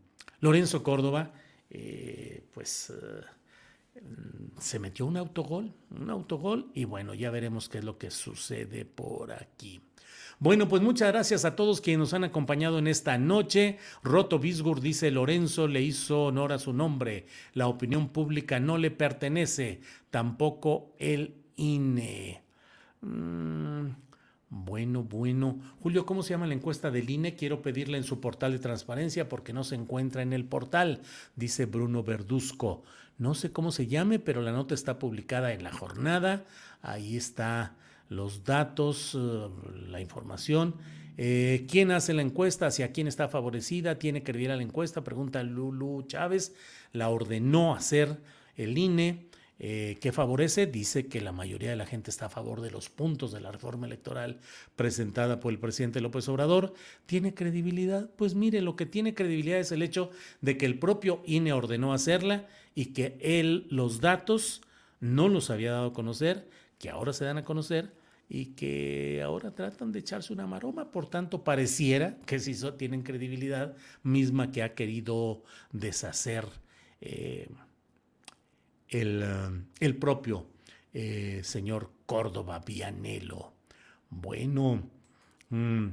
Lorenzo 0.41 0.83
Córdoba, 0.83 1.33
eh, 1.71 2.45
pues... 2.55 2.91
Eh, 2.91 3.40
se 4.59 4.79
metió 4.79 5.07
un 5.07 5.17
autogol, 5.17 5.73
un 5.91 6.11
autogol 6.11 6.71
y 6.75 6.85
bueno, 6.85 7.15
ya 7.15 7.31
veremos 7.31 7.69
qué 7.69 7.79
es 7.79 7.85
lo 7.85 7.99
que 7.99 8.11
sucede 8.11 8.85
por 8.85 9.33
aquí. 9.33 9.81
Bueno, 10.39 10.69
pues 10.69 10.81
muchas 10.81 11.13
gracias 11.13 11.45
a 11.45 11.55
todos 11.55 11.83
quienes 11.83 11.99
nos 11.99 12.15
han 12.15 12.25
acompañado 12.25 12.79
en 12.79 12.87
esta 12.87 13.19
noche. 13.19 13.79
Roto 14.03 14.39
Bisgur 14.39 14.81
dice 14.81 15.11
Lorenzo 15.11 15.69
le 15.69 15.83
hizo 15.83 16.25
honor 16.25 16.53
a 16.53 16.59
su 16.59 16.73
nombre. 16.73 17.27
La 17.53 17.69
opinión 17.69 18.09
pública 18.09 18.59
no 18.59 18.79
le 18.79 18.91
pertenece, 18.91 19.83
tampoco 20.11 20.95
el 20.99 21.35
INE. 21.57 22.43
Mm, 23.03 23.89
bueno, 24.49 25.03
bueno. 25.03 25.61
Julio, 25.81 26.07
¿cómo 26.07 26.23
se 26.23 26.31
llama 26.31 26.47
la 26.47 26.55
encuesta 26.55 26.91
del 26.91 27.11
INE? 27.11 27.37
Quiero 27.37 27.61
pedirla 27.61 27.99
en 27.99 28.05
su 28.05 28.19
portal 28.19 28.53
de 28.53 28.61
transparencia 28.61 29.29
porque 29.29 29.53
no 29.53 29.63
se 29.63 29.75
encuentra 29.75 30.23
en 30.23 30.33
el 30.33 30.47
portal, 30.47 31.03
dice 31.37 31.67
Bruno 31.67 32.03
Verduzco. 32.03 32.83
No 33.21 33.35
sé 33.35 33.53
cómo 33.53 33.71
se 33.71 33.87
llame, 33.87 34.19
pero 34.19 34.41
la 34.41 34.51
nota 34.51 34.73
está 34.73 34.99
publicada 34.99 35.53
en 35.53 35.63
la 35.63 35.71
jornada. 35.71 36.47
Ahí 36.81 37.19
está 37.19 37.77
los 38.09 38.45
datos, 38.45 39.15
eh, 39.15 39.49
la 39.89 40.01
información. 40.01 40.75
Eh, 41.19 41.67
¿Quién 41.69 41.91
hace 41.91 42.15
la 42.15 42.23
encuesta? 42.23 42.69
¿Hacia 42.69 42.93
quién 42.93 43.07
está 43.07 43.29
favorecida? 43.29 43.99
¿Tiene 43.99 44.23
que 44.23 44.33
a 44.51 44.57
la 44.57 44.63
encuesta? 44.63 45.05
Pregunta 45.05 45.43
Lulu 45.43 46.05
Chávez. 46.07 46.55
La 46.95 47.11
ordenó 47.11 47.75
hacer 47.75 48.17
el 48.57 48.79
INE. 48.79 49.27
Eh, 49.59 49.99
¿Qué 50.01 50.13
favorece? 50.13 50.67
Dice 50.67 51.07
que 51.07 51.21
la 51.21 51.33
mayoría 51.33 51.69
de 51.69 51.77
la 51.77 51.85
gente 51.85 52.11
está 52.11 52.27
a 52.27 52.31
favor 52.31 52.63
de 52.63 52.71
los 52.71 52.89
puntos 52.89 53.33
de 53.33 53.43
la 53.43 53.53
reforma 53.53 53.87
electoral 53.87 54.41
presentada 54.77 55.41
por 55.41 55.53
el 55.53 55.59
presidente 55.59 56.01
López 56.01 56.27
Obrador. 56.31 56.73
¿Tiene 57.05 57.35
credibilidad? 57.35 58.09
Pues 58.17 58.35
mire, 58.35 58.63
lo 58.63 58.77
que 58.77 58.87
tiene 58.87 59.13
credibilidad 59.13 59.59
es 59.59 59.73
el 59.73 59.83
hecho 59.83 60.09
de 60.41 60.57
que 60.57 60.65
el 60.65 60.79
propio 60.79 61.21
INE 61.27 61.53
ordenó 61.53 61.93
hacerla 61.93 62.49
y 62.75 62.87
que 62.87 63.19
él 63.21 63.67
los 63.71 64.01
datos 64.01 64.63
no 65.01 65.29
los 65.29 65.51
había 65.51 65.73
dado 65.73 65.89
a 65.89 65.93
conocer, 65.93 66.49
que 66.79 66.91
ahora 66.91 67.13
se 67.13 67.25
dan 67.25 67.39
a 67.39 67.45
conocer 67.45 67.93
y 68.29 68.47
que 68.55 69.23
ahora 69.25 69.51
tratan 69.51 69.91
de 69.91 69.99
echarse 69.99 70.33
una 70.33 70.47
maroma. 70.47 70.91
Por 70.91 71.09
tanto, 71.09 71.43
pareciera 71.43 72.17
que 72.27 72.39
si 72.39 72.55
tienen 72.79 73.03
credibilidad 73.03 73.75
misma 74.03 74.53
que 74.53 74.63
ha 74.63 74.75
querido 74.75 75.43
deshacer. 75.73 76.47
Eh, 77.01 77.49
eh, 78.91 79.63
el, 79.81 79.97
propio 79.97 80.47
eh, 80.93 81.41
señor 81.45 81.91
Córdoba 82.07 82.61
Vianelo. 82.65 83.53
Bueno, 84.11 84.83
mm, 85.49 85.87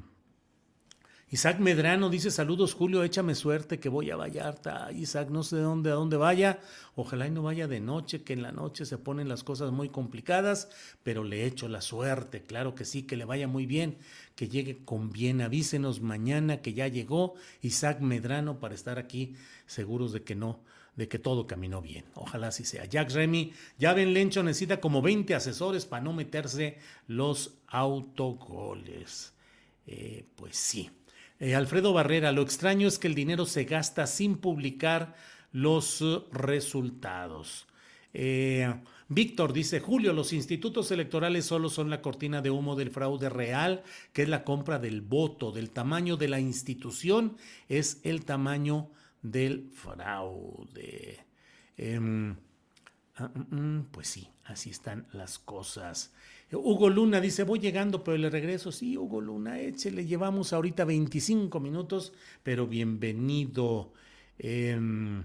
Isaac 1.29 1.59
Medrano 1.59 2.09
dice 2.09 2.31
saludos 2.31 2.73
Julio, 2.73 3.03
échame 3.03 3.35
suerte 3.35 3.81
que 3.81 3.89
voy 3.89 4.11
a 4.11 4.15
Vallarta. 4.15 4.93
Isaac, 4.93 5.29
no 5.29 5.43
sé 5.43 5.57
de 5.57 5.61
dónde, 5.63 5.91
a 5.91 5.95
dónde 5.95 6.15
vaya. 6.15 6.61
Ojalá 6.95 7.27
y 7.27 7.31
no 7.31 7.41
vaya 7.41 7.67
de 7.67 7.81
noche, 7.81 8.23
que 8.23 8.31
en 8.31 8.41
la 8.41 8.53
noche 8.53 8.85
se 8.85 8.97
ponen 8.97 9.27
las 9.27 9.43
cosas 9.43 9.73
muy 9.73 9.89
complicadas, 9.89 10.69
pero 11.03 11.25
le 11.25 11.45
echo 11.45 11.67
la 11.67 11.81
suerte, 11.81 12.43
claro 12.43 12.75
que 12.75 12.85
sí, 12.85 13.03
que 13.03 13.17
le 13.17 13.25
vaya 13.25 13.45
muy 13.45 13.65
bien, 13.65 13.97
que 14.35 14.47
llegue 14.47 14.85
con 14.85 15.11
bien. 15.11 15.41
Avísenos 15.41 15.99
mañana 15.99 16.61
que 16.61 16.73
ya 16.73 16.87
llegó 16.87 17.33
Isaac 17.61 17.99
Medrano 17.99 18.61
para 18.61 18.73
estar 18.73 18.97
aquí 18.97 19.35
seguros 19.65 20.13
de 20.13 20.23
que 20.23 20.35
no 20.35 20.61
de 20.95 21.09
que 21.09 21.19
todo 21.19 21.45
caminó 21.45 21.81
bien. 21.81 22.05
Ojalá 22.15 22.47
así 22.47 22.63
sea. 22.63 22.85
Jack 22.85 23.11
Remy, 23.11 23.51
ya 23.77 23.93
ven, 23.93 24.13
Lencho 24.13 24.41
necesita 24.43 24.79
como 24.79 25.01
20 25.01 25.35
asesores 25.35 25.85
para 25.85 26.03
no 26.03 26.13
meterse 26.13 26.79
los 27.05 27.59
autogoles. 27.67 29.33
Eh, 29.85 30.25
pues 30.35 30.55
sí. 30.55 30.89
Eh, 31.39 31.55
Alfredo 31.55 31.93
Barrera, 31.93 32.31
lo 32.31 32.41
extraño 32.41 32.87
es 32.87 32.97
que 32.97 33.07
el 33.07 33.15
dinero 33.15 33.45
se 33.45 33.65
gasta 33.65 34.07
sin 34.07 34.37
publicar 34.37 35.15
los 35.51 36.03
resultados. 36.31 37.67
Eh, 38.13 38.73
Víctor 39.09 39.53
dice, 39.53 39.79
Julio, 39.79 40.11
los 40.11 40.33
institutos 40.33 40.91
electorales 40.91 41.45
solo 41.45 41.69
son 41.69 41.89
la 41.89 42.01
cortina 42.01 42.41
de 42.41 42.49
humo 42.49 42.75
del 42.75 42.91
fraude 42.91 43.29
real, 43.29 43.83
que 44.11 44.23
es 44.23 44.29
la 44.29 44.43
compra 44.43 44.79
del 44.79 45.01
voto, 45.01 45.51
del 45.51 45.69
tamaño 45.69 46.17
de 46.17 46.27
la 46.27 46.39
institución, 46.39 47.37
es 47.69 48.01
el 48.03 48.25
tamaño 48.25 48.89
del 49.21 49.69
fraude. 49.71 51.25
Em, 51.77 52.35
ah, 53.15 53.31
mm, 53.33 53.55
mm, 53.55 53.85
pues 53.91 54.07
sí, 54.07 54.27
así 54.45 54.71
están 54.71 55.07
las 55.13 55.39
cosas. 55.39 56.11
Hugo 56.51 56.89
Luna 56.89 57.19
dice, 57.19 57.43
voy 57.43 57.59
llegando, 57.59 58.03
pero 58.03 58.17
le 58.17 58.29
regreso. 58.29 58.71
Sí, 58.71 58.97
Hugo 58.97 59.21
Luna, 59.21 59.59
échele, 59.59 60.05
llevamos 60.05 60.53
ahorita 60.53 60.85
25 60.85 61.59
minutos, 61.59 62.13
pero 62.43 62.67
bienvenido. 62.67 63.91
Em, 64.39 65.23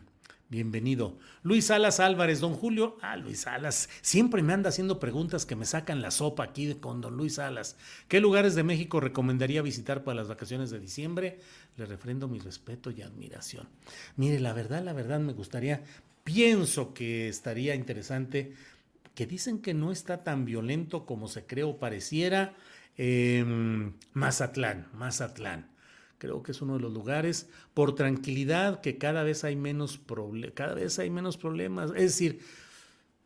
Bienvenido. 0.52 1.16
Luis 1.42 1.68
Salas 1.68 1.98
Álvarez, 1.98 2.40
don 2.40 2.52
Julio. 2.52 2.98
Ah, 3.00 3.16
Luis 3.16 3.40
Salas. 3.40 3.88
Siempre 4.02 4.42
me 4.42 4.52
anda 4.52 4.68
haciendo 4.68 5.00
preguntas 5.00 5.46
que 5.46 5.56
me 5.56 5.64
sacan 5.64 6.02
la 6.02 6.10
sopa 6.10 6.44
aquí 6.44 6.74
con 6.74 7.00
don 7.00 7.16
Luis 7.16 7.36
Salas. 7.36 7.78
¿Qué 8.06 8.20
lugares 8.20 8.54
de 8.54 8.62
México 8.62 9.00
recomendaría 9.00 9.62
visitar 9.62 10.04
para 10.04 10.16
las 10.16 10.28
vacaciones 10.28 10.68
de 10.68 10.78
diciembre? 10.78 11.38
Le 11.78 11.86
refrendo 11.86 12.28
mi 12.28 12.38
respeto 12.38 12.90
y 12.90 13.00
admiración. 13.00 13.66
Mire, 14.16 14.40
la 14.40 14.52
verdad, 14.52 14.84
la 14.84 14.92
verdad 14.92 15.20
me 15.20 15.32
gustaría, 15.32 15.84
pienso 16.22 16.92
que 16.92 17.28
estaría 17.28 17.74
interesante, 17.74 18.52
que 19.14 19.26
dicen 19.26 19.60
que 19.60 19.74
no 19.74 19.92
está 19.92 20.24
tan 20.24 20.44
violento 20.44 21.06
como 21.06 21.28
se 21.28 21.46
cree 21.46 21.72
pareciera. 21.74 22.54
Em, 22.96 23.94
Mazatlán, 24.12 24.88
Mazatlán 24.94 25.72
creo 26.22 26.44
que 26.44 26.52
es 26.52 26.62
uno 26.62 26.74
de 26.74 26.80
los 26.80 26.92
lugares, 26.92 27.48
por 27.74 27.96
tranquilidad, 27.96 28.80
que 28.80 28.96
cada 28.96 29.24
vez 29.24 29.42
hay 29.42 29.56
menos, 29.56 30.00
cada 30.54 30.74
vez 30.74 31.00
hay 31.00 31.10
menos 31.10 31.36
problemas. 31.36 31.90
Es 31.90 32.12
decir, 32.12 32.38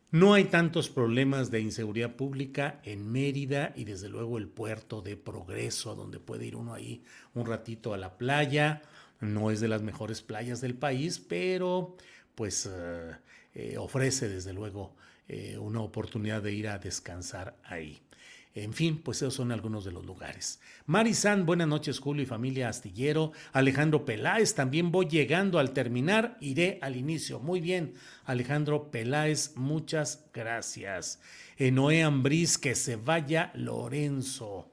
no 0.09 0.33
hay 0.33 0.45
tantos 0.45 0.89
problemas 0.89 1.51
de 1.51 1.59
inseguridad 1.59 2.15
pública 2.15 2.81
en 2.83 3.11
Mérida 3.11 3.71
y 3.75 3.83
desde 3.83 4.09
luego 4.09 4.39
el 4.39 4.47
puerto 4.47 5.03
de 5.03 5.15
Progreso, 5.15 5.93
donde 5.93 6.19
puede 6.19 6.47
ir 6.47 6.55
uno 6.55 6.73
ahí 6.73 7.03
un 7.35 7.45
ratito 7.45 7.93
a 7.93 7.97
la 7.97 8.17
playa. 8.17 8.81
No 9.19 9.51
es 9.51 9.59
de 9.59 9.67
las 9.67 9.83
mejores 9.83 10.23
playas 10.23 10.59
del 10.59 10.73
país, 10.73 11.19
pero 11.19 11.97
pues 12.33 12.67
eh, 12.71 13.11
eh, 13.53 13.77
ofrece 13.77 14.27
desde 14.27 14.53
luego 14.53 14.95
eh, 15.27 15.57
una 15.57 15.81
oportunidad 15.81 16.41
de 16.41 16.53
ir 16.53 16.67
a 16.67 16.79
descansar 16.79 17.55
ahí. 17.63 17.99
En 18.53 18.73
fin, 18.73 18.97
pues 19.03 19.17
esos 19.17 19.35
son 19.35 19.51
algunos 19.51 19.85
de 19.85 19.91
los 19.91 20.03
lugares. 20.03 20.59
Marizán, 20.87 21.45
buenas 21.45 21.67
noches 21.67 21.99
Julio 21.99 22.23
y 22.23 22.25
familia 22.25 22.69
Astillero. 22.69 23.31
Alejandro 23.53 24.03
Peláez, 24.03 24.55
también 24.55 24.91
voy 24.91 25.07
llegando 25.07 25.59
al 25.59 25.73
terminar, 25.73 26.37
iré 26.41 26.79
al 26.81 26.95
inicio. 26.95 27.39
Muy 27.39 27.61
bien, 27.61 27.93
Alejandro 28.25 28.89
Peláez, 28.89 29.55
muchas 29.55 30.25
gracias. 30.33 31.19
Noé 31.59 32.01
Ambriz, 32.01 32.57
que 32.57 32.73
se 32.73 32.95
vaya 32.95 33.51
Lorenzo. 33.53 34.71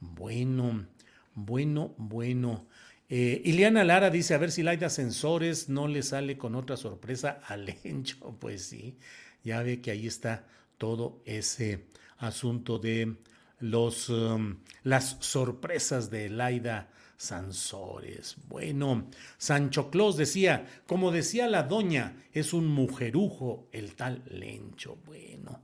Bueno, 0.00 0.86
bueno, 1.34 1.94
bueno. 1.98 2.66
Eh, 3.08 3.42
Ileana 3.44 3.82
Lara 3.82 4.08
dice, 4.08 4.34
a 4.34 4.38
ver 4.38 4.52
si 4.52 4.62
Laida 4.62 4.86
Ascensores 4.86 5.68
no 5.68 5.88
le 5.88 6.02
sale 6.02 6.38
con 6.38 6.54
otra 6.54 6.76
sorpresa 6.76 7.40
al 7.46 7.66
Lencho. 7.84 8.36
Pues 8.40 8.64
sí, 8.64 8.96
ya 9.44 9.62
ve 9.62 9.80
que 9.80 9.90
ahí 9.90 10.06
está 10.06 10.46
todo 10.78 11.22
ese 11.24 11.86
asunto 12.18 12.78
de 12.78 13.16
los, 13.60 14.08
um, 14.08 14.56
las 14.82 15.16
sorpresas 15.20 16.10
de 16.10 16.28
Laida 16.30 16.90
Sansores. 17.16 18.36
Bueno, 18.48 19.10
Sancho 19.36 19.90
Claus 19.90 20.16
decía, 20.16 20.66
como 20.86 21.12
decía 21.12 21.48
la 21.48 21.64
doña, 21.64 22.24
es 22.32 22.54
un 22.54 22.66
mujerujo 22.66 23.68
el 23.72 23.94
tal 23.94 24.22
Lencho. 24.26 24.96
Bueno. 25.04 25.62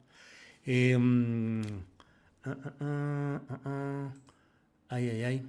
Em, 0.64 1.62
ah, 2.44 2.56
ah, 2.80 3.40
ah, 3.64 4.14
ay, 4.88 5.08
ay, 5.08 5.22
ay. 5.24 5.46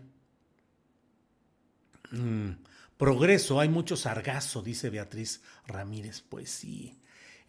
Mm, 2.12 2.52
progreso, 2.98 3.60
hay 3.60 3.68
mucho 3.68 3.98
sargazo, 3.98 4.62
dice 4.62 4.90
Beatriz 4.90 5.42
Ramírez. 5.68 6.22
Pues 6.22 6.50
sí. 6.50 6.98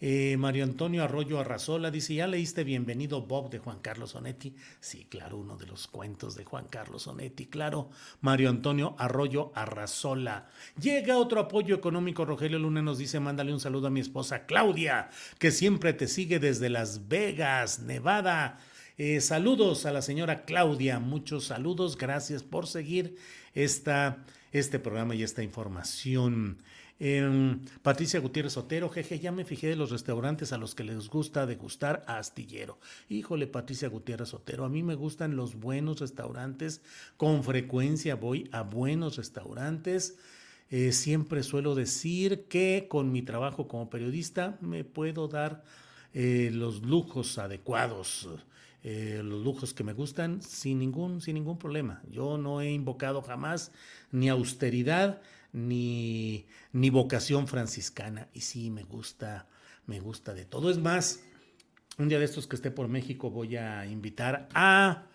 Eh, 0.01 0.37
Mario 0.39 0.63
Antonio 0.63 1.03
Arroyo 1.03 1.41
Arrazola 1.41 1.91
dice, 1.91 2.15
¿ya 2.15 2.29
leíste 2.29 2.63
Bienvenido 2.63 3.23
Bob 3.23 3.51
de 3.51 3.59
Juan 3.59 3.81
Carlos 3.81 4.15
Onetti? 4.15 4.55
Sí, 4.79 5.07
claro, 5.11 5.39
uno 5.39 5.57
de 5.57 5.67
los 5.67 5.89
cuentos 5.89 6.37
de 6.37 6.45
Juan 6.45 6.67
Carlos 6.71 7.09
Onetti, 7.09 7.47
claro. 7.47 7.91
Mario 8.21 8.51
Antonio 8.51 8.95
Arroyo 8.97 9.51
Arrazola. 9.57 10.51
Llega 10.81 11.19
otro 11.19 11.41
apoyo 11.41 11.75
económico, 11.75 12.25
Rogelio 12.25 12.61
Luna 12.61 12.81
nos 12.81 12.99
dice, 12.99 13.19
mándale 13.19 13.53
un 13.53 13.59
saludo 13.59 13.89
a 13.89 13.91
mi 13.91 13.99
esposa 13.99 14.47
Claudia, 14.47 15.11
que 15.41 15.51
siempre 15.51 15.93
te 15.93 16.07
sigue 16.07 16.39
desde 16.39 16.69
Las 16.69 17.09
Vegas, 17.09 17.81
Nevada. 17.81 18.61
Eh, 18.99 19.21
saludos 19.21 19.85
a 19.85 19.93
la 19.93 20.03
señora 20.03 20.45
Claudia, 20.45 21.01
muchos 21.01 21.47
saludos, 21.47 21.99
gracias 21.99 22.45
por 22.45 22.69
seguir 22.69 23.17
esta, 23.53 24.25
este 24.53 24.79
programa 24.79 25.17
y 25.17 25.25
esta 25.25 25.43
información. 25.43 26.59
Em, 27.01 27.61
Patricia 27.83 28.19
Gutiérrez 28.19 28.57
Otero, 28.57 28.89
jeje, 28.89 29.21
ya 29.21 29.31
me 29.31 29.45
fijé 29.45 29.69
de 29.69 29.77
los 29.77 29.91
restaurantes 29.91 30.53
a 30.53 30.59
los 30.59 30.75
que 30.75 30.83
les 30.83 31.09
gusta 31.09 31.47
degustar 31.47 32.03
a 32.09 32.19
astillero. 32.19 32.79
Híjole, 33.09 33.47
Patricia 33.47 33.89
Gutiérrez 33.89 34.35
Otero, 34.35 34.65
a 34.65 34.69
mí 34.69 34.83
me 34.83 34.97
gustan 34.97 35.37
los 35.37 35.55
buenos 35.55 36.01
restaurantes, 36.01 36.81
con 37.17 37.45
frecuencia 37.45 38.17
voy 38.17 38.49
a 38.51 38.63
buenos 38.63 39.17
restaurantes. 39.17 40.19
Eh, 40.71 40.93
siempre 40.93 41.43
suelo 41.45 41.75
decir 41.75 42.47
que 42.49 42.87
con 42.91 43.13
mi 43.13 43.23
trabajo 43.23 43.69
como 43.69 43.89
periodista 43.89 44.59
me 44.61 44.85
puedo 44.85 45.29
dar 45.29 45.65
eh, 46.13 46.51
los 46.53 46.83
lujos 46.83 47.39
adecuados. 47.39 48.29
Eh, 48.85 49.23
los 49.25 49.43
lujos 49.43 49.75
que 49.75 49.83
me 49.83 49.93
gustan 49.93 50.41
sin 50.41 50.79
ningún, 50.79 51.21
sin 51.21 51.35
ningún 51.35 51.59
problema. 51.59 52.01
Yo 52.11 52.39
no 52.39 52.61
he 52.61 52.71
invocado 52.71 53.23
jamás 53.23 53.73
ni 54.13 54.29
austeridad 54.29 55.21
ni, 55.53 56.47
ni 56.73 56.91
vocación 56.91 57.49
franciscana. 57.49 58.29
Y 58.33 58.41
sí, 58.41 58.71
me 58.71 58.85
gusta, 58.85 59.47
me 59.87 60.01
gusta 60.01 60.35
de 60.35 60.45
todo. 60.45 60.71
Es 60.71 60.79
más, 60.79 61.21
un 61.99 62.09
día 62.09 62.19
de 62.19 62.25
estos 62.25 62.47
que 62.47 62.57
esté 62.57 62.71
por 62.71 62.89
México 62.89 63.31
voy 63.31 63.57
a 63.57 63.87
invitar 63.87 64.49
a, 64.55 65.07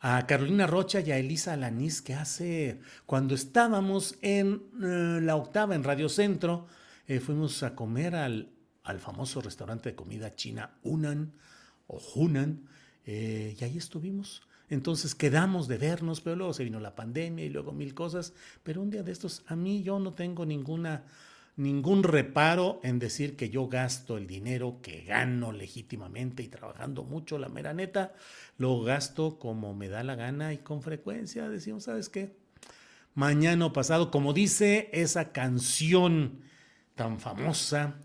a 0.00 0.26
Carolina 0.26 0.66
Rocha 0.66 1.00
y 1.00 1.10
a 1.10 1.18
Elisa 1.18 1.52
Alanís, 1.52 2.02
que 2.02 2.14
hace, 2.14 2.80
cuando 3.06 3.34
estábamos 3.34 4.16
en 4.22 4.62
eh, 4.82 5.20
la 5.22 5.36
octava 5.36 5.74
en 5.74 5.84
Radio 5.84 6.08
Centro, 6.08 6.66
eh, 7.06 7.20
fuimos 7.20 7.62
a 7.62 7.74
comer 7.74 8.16
al, 8.16 8.50
al 8.84 9.00
famoso 9.00 9.40
restaurante 9.40 9.90
de 9.90 9.96
comida 9.96 10.34
china 10.34 10.78
Unan 10.82 11.32
o 11.86 12.00
Hunan, 12.14 12.68
eh, 13.04 13.56
y 13.58 13.64
ahí 13.64 13.78
estuvimos. 13.78 14.42
Entonces 14.68 15.14
quedamos 15.14 15.68
de 15.68 15.78
vernos, 15.78 16.20
pero 16.20 16.36
luego 16.36 16.52
se 16.52 16.64
vino 16.64 16.80
la 16.80 16.94
pandemia 16.94 17.44
y 17.44 17.50
luego 17.50 17.72
mil 17.72 17.94
cosas. 17.94 18.32
Pero 18.62 18.82
un 18.82 18.90
día 18.90 19.02
de 19.02 19.12
estos, 19.12 19.44
a 19.46 19.56
mí 19.56 19.82
yo 19.82 19.98
no 19.98 20.14
tengo 20.14 20.44
ninguna, 20.44 21.04
ningún 21.56 22.02
reparo 22.02 22.80
en 22.82 22.98
decir 22.98 23.36
que 23.36 23.48
yo 23.48 23.68
gasto 23.68 24.16
el 24.16 24.26
dinero 24.26 24.80
que 24.82 25.02
gano 25.02 25.52
legítimamente 25.52 26.42
y 26.42 26.48
trabajando 26.48 27.04
mucho, 27.04 27.38
la 27.38 27.48
mera 27.48 27.74
neta, 27.74 28.14
lo 28.58 28.82
gasto 28.82 29.38
como 29.38 29.74
me 29.74 29.88
da 29.88 30.02
la 30.02 30.16
gana 30.16 30.52
y 30.52 30.58
con 30.58 30.82
frecuencia 30.82 31.48
decimos, 31.48 31.84
¿sabes 31.84 32.08
qué? 32.08 32.36
Mañana 33.14 33.66
o 33.66 33.72
pasado, 33.72 34.10
como 34.10 34.32
dice 34.32 34.90
esa 34.92 35.32
canción 35.32 36.40
tan 36.94 37.18
famosa, 37.20 38.00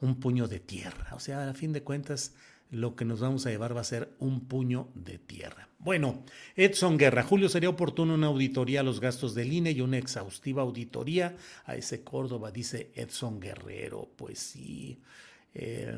un 0.00 0.20
puño 0.20 0.46
de 0.46 0.60
tierra. 0.60 1.14
O 1.14 1.20
sea, 1.20 1.48
a 1.48 1.54
fin 1.54 1.72
de 1.72 1.82
cuentas, 1.82 2.34
lo 2.74 2.96
que 2.96 3.04
nos 3.04 3.20
vamos 3.20 3.46
a 3.46 3.50
llevar 3.50 3.76
va 3.76 3.80
a 3.80 3.84
ser 3.84 4.14
un 4.18 4.40
puño 4.40 4.88
de 4.94 5.18
tierra. 5.18 5.68
Bueno, 5.78 6.24
Edson 6.56 6.96
Guerra, 6.96 7.22
Julio, 7.22 7.48
sería 7.48 7.68
oportuno 7.68 8.14
una 8.14 8.28
auditoría 8.28 8.80
a 8.80 8.82
los 8.82 9.00
gastos 9.00 9.34
del 9.34 9.52
INE 9.52 9.72
y 9.72 9.80
una 9.80 9.98
exhaustiva 9.98 10.62
auditoría 10.62 11.36
a 11.64 11.76
ese 11.76 12.02
Córdoba, 12.02 12.50
dice 12.50 12.90
Edson 12.94 13.38
Guerrero. 13.38 14.08
Pues 14.16 14.38
sí. 14.38 14.98
Eh, 15.54 15.94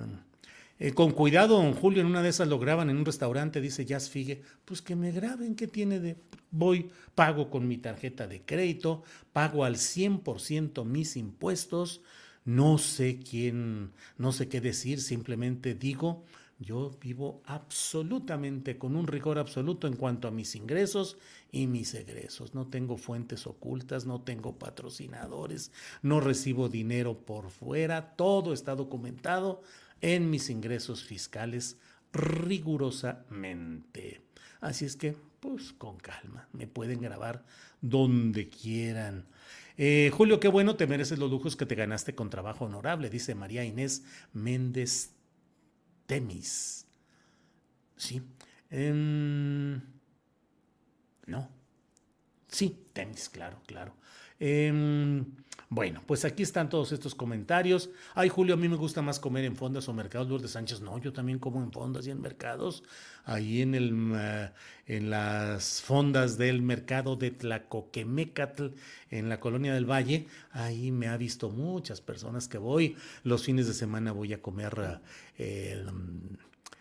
eh, 0.78 0.92
con 0.92 1.12
cuidado, 1.12 1.56
don 1.56 1.72
Julio, 1.72 2.02
en 2.02 2.06
una 2.06 2.22
de 2.22 2.28
esas 2.28 2.48
lo 2.48 2.58
graban 2.58 2.90
en 2.90 2.98
un 2.98 3.06
restaurante, 3.06 3.62
dice 3.62 3.86
Jazz 3.86 4.10
Figue, 4.10 4.42
pues 4.66 4.82
que 4.82 4.94
me 4.94 5.10
graben, 5.10 5.54
¿qué 5.54 5.66
tiene 5.66 6.00
de...? 6.00 6.16
Voy, 6.50 6.90
pago 7.14 7.50
con 7.50 7.66
mi 7.66 7.78
tarjeta 7.78 8.26
de 8.26 8.42
crédito, 8.42 9.02
pago 9.32 9.64
al 9.64 9.76
100% 9.76 10.84
mis 10.84 11.16
impuestos, 11.16 12.02
no 12.44 12.78
sé 12.78 13.18
quién, 13.18 13.92
no 14.18 14.32
sé 14.32 14.48
qué 14.48 14.60
decir, 14.60 15.00
simplemente 15.00 15.74
digo, 15.74 16.24
yo 16.58 16.96
vivo 17.00 17.42
absolutamente 17.44 18.78
con 18.78 18.96
un 18.96 19.06
rigor 19.06 19.38
absoluto 19.38 19.86
en 19.86 19.96
cuanto 19.96 20.26
a 20.26 20.30
mis 20.30 20.56
ingresos 20.56 21.18
y 21.52 21.66
mis 21.66 21.92
egresos. 21.94 22.54
No 22.54 22.68
tengo 22.68 22.96
fuentes 22.96 23.46
ocultas, 23.46 24.06
no 24.06 24.22
tengo 24.22 24.58
patrocinadores, 24.58 25.70
no 26.02 26.20
recibo 26.20 26.68
dinero 26.68 27.18
por 27.18 27.50
fuera, 27.50 28.16
todo 28.16 28.54
está 28.54 28.74
documentado 28.74 29.62
en 30.00 30.30
mis 30.30 30.48
ingresos 30.48 31.04
fiscales 31.04 31.78
rigurosamente. 32.12 34.22
Así 34.60 34.86
es 34.86 34.96
que, 34.96 35.14
pues 35.40 35.74
con 35.74 35.98
calma, 35.98 36.48
me 36.52 36.66
pueden 36.66 37.00
grabar 37.00 37.44
donde 37.82 38.48
quieran. 38.48 39.26
Eh, 39.76 40.10
Julio, 40.12 40.40
qué 40.40 40.48
bueno, 40.48 40.76
te 40.76 40.86
mereces 40.86 41.18
los 41.18 41.30
lujos 41.30 41.54
que 41.54 41.66
te 41.66 41.74
ganaste 41.74 42.14
con 42.14 42.30
trabajo 42.30 42.64
honorable, 42.64 43.10
dice 43.10 43.34
María 43.34 43.62
Inés 43.62 44.04
Méndez 44.32 45.15
Temis. 46.06 46.86
Sí. 47.96 48.22
Em, 48.70 49.80
no. 51.26 51.48
Sí, 52.48 52.86
Temis, 52.92 53.28
claro, 53.28 53.60
claro. 53.66 53.94
Em, 54.38 55.24
bueno, 55.68 56.00
pues 56.06 56.24
aquí 56.24 56.44
están 56.44 56.68
todos 56.68 56.92
estos 56.92 57.14
comentarios. 57.16 57.90
Ay, 58.14 58.28
Julio, 58.28 58.54
a 58.54 58.56
mí 58.56 58.68
me 58.68 58.76
gusta 58.76 59.02
más 59.02 59.18
comer 59.18 59.44
en 59.44 59.56
fondas 59.56 59.88
o 59.88 59.92
mercados 59.92 60.28
Lourdes 60.28 60.52
Sánchez. 60.52 60.80
No, 60.80 60.96
yo 60.98 61.12
también 61.12 61.40
como 61.40 61.60
en 61.60 61.72
fondas 61.72 62.06
y 62.06 62.12
en 62.12 62.20
mercados. 62.20 62.84
Ahí 63.24 63.62
en, 63.62 63.74
el, 63.74 64.52
en 64.86 65.10
las 65.10 65.82
fondas 65.82 66.38
del 66.38 66.62
mercado 66.62 67.16
de 67.16 67.32
Tlacoquemecatl, 67.32 68.66
en 69.10 69.28
la 69.28 69.40
colonia 69.40 69.74
del 69.74 69.90
Valle, 69.90 70.28
ahí 70.52 70.92
me 70.92 71.08
ha 71.08 71.16
visto 71.16 71.50
muchas 71.50 72.00
personas 72.00 72.46
que 72.46 72.58
voy. 72.58 72.96
Los 73.24 73.44
fines 73.44 73.66
de 73.66 73.74
semana 73.74 74.12
voy 74.12 74.34
a 74.34 74.40
comer 74.40 75.00
eh, 75.36 75.84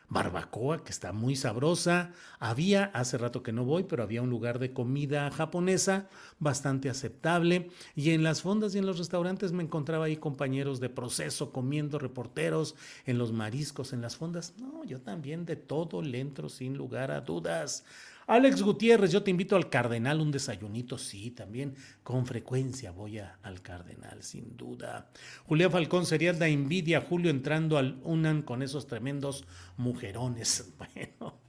barbacoa, 0.10 0.84
que 0.84 0.92
está 0.92 1.12
muy 1.14 1.36
sabrosa. 1.36 2.12
Había, 2.40 2.86
hace 2.86 3.18
rato 3.18 3.44
que 3.44 3.52
no 3.52 3.66
voy, 3.66 3.84
pero 3.84 4.04
había 4.04 4.22
un 4.22 4.30
lugar 4.30 4.60
de 4.60 4.74
comida 4.74 5.30
japonesa 5.32 6.08
bastante 6.40 6.90
aceptable. 6.90 7.70
Y 7.96 8.12
en 8.12 8.24
las 8.24 8.42
fondas 8.42 8.76
y 8.76 8.78
en 8.78 8.86
los 8.86 8.98
restaurantes 8.98 9.52
me 9.52 9.64
encontraba 9.64 10.06
ahí 10.06 10.18
compañeros 10.18 10.80
de 10.80 10.90
proceso 10.90 11.52
comiendo, 11.52 12.00
reporteros, 12.00 12.76
en 13.06 13.18
los 13.18 13.32
mariscos, 13.32 13.94
en 13.94 14.02
las 14.02 14.16
fondas. 14.16 14.54
No, 14.58 14.84
yo 14.84 15.02
también 15.02 15.46
de 15.46 15.56
todo 15.56 16.02
le 16.02 16.20
entro 16.20 16.50
sin 16.50 16.78
lugar 16.78 17.12
a 17.12 17.22
dudas. 17.22 17.84
Alex 18.28 18.64
Gutiérrez, 18.64 19.12
yo 19.12 19.22
te 19.22 19.30
invito 19.30 19.56
al 19.56 19.70
Cardenal 19.70 20.20
un 20.20 20.32
desayunito, 20.32 20.98
sí, 20.98 21.30
también 21.30 21.76
con 22.02 22.26
frecuencia 22.26 22.90
voy 22.92 23.20
al 23.20 23.62
Cardenal, 23.62 24.24
sin 24.24 24.58
duda. 24.58 25.12
Julián 25.46 25.70
Falcón 25.70 26.08
sería 26.08 26.34
la 26.34 26.48
envidia, 26.48 27.02
Julio 27.02 27.30
entrando 27.30 27.78
al 27.78 28.00
UNAN 28.04 28.42
con 28.42 28.64
esos 28.64 28.88
tremendos 28.88 29.46
mujerones. 29.78 30.74
Bueno, 30.94 31.40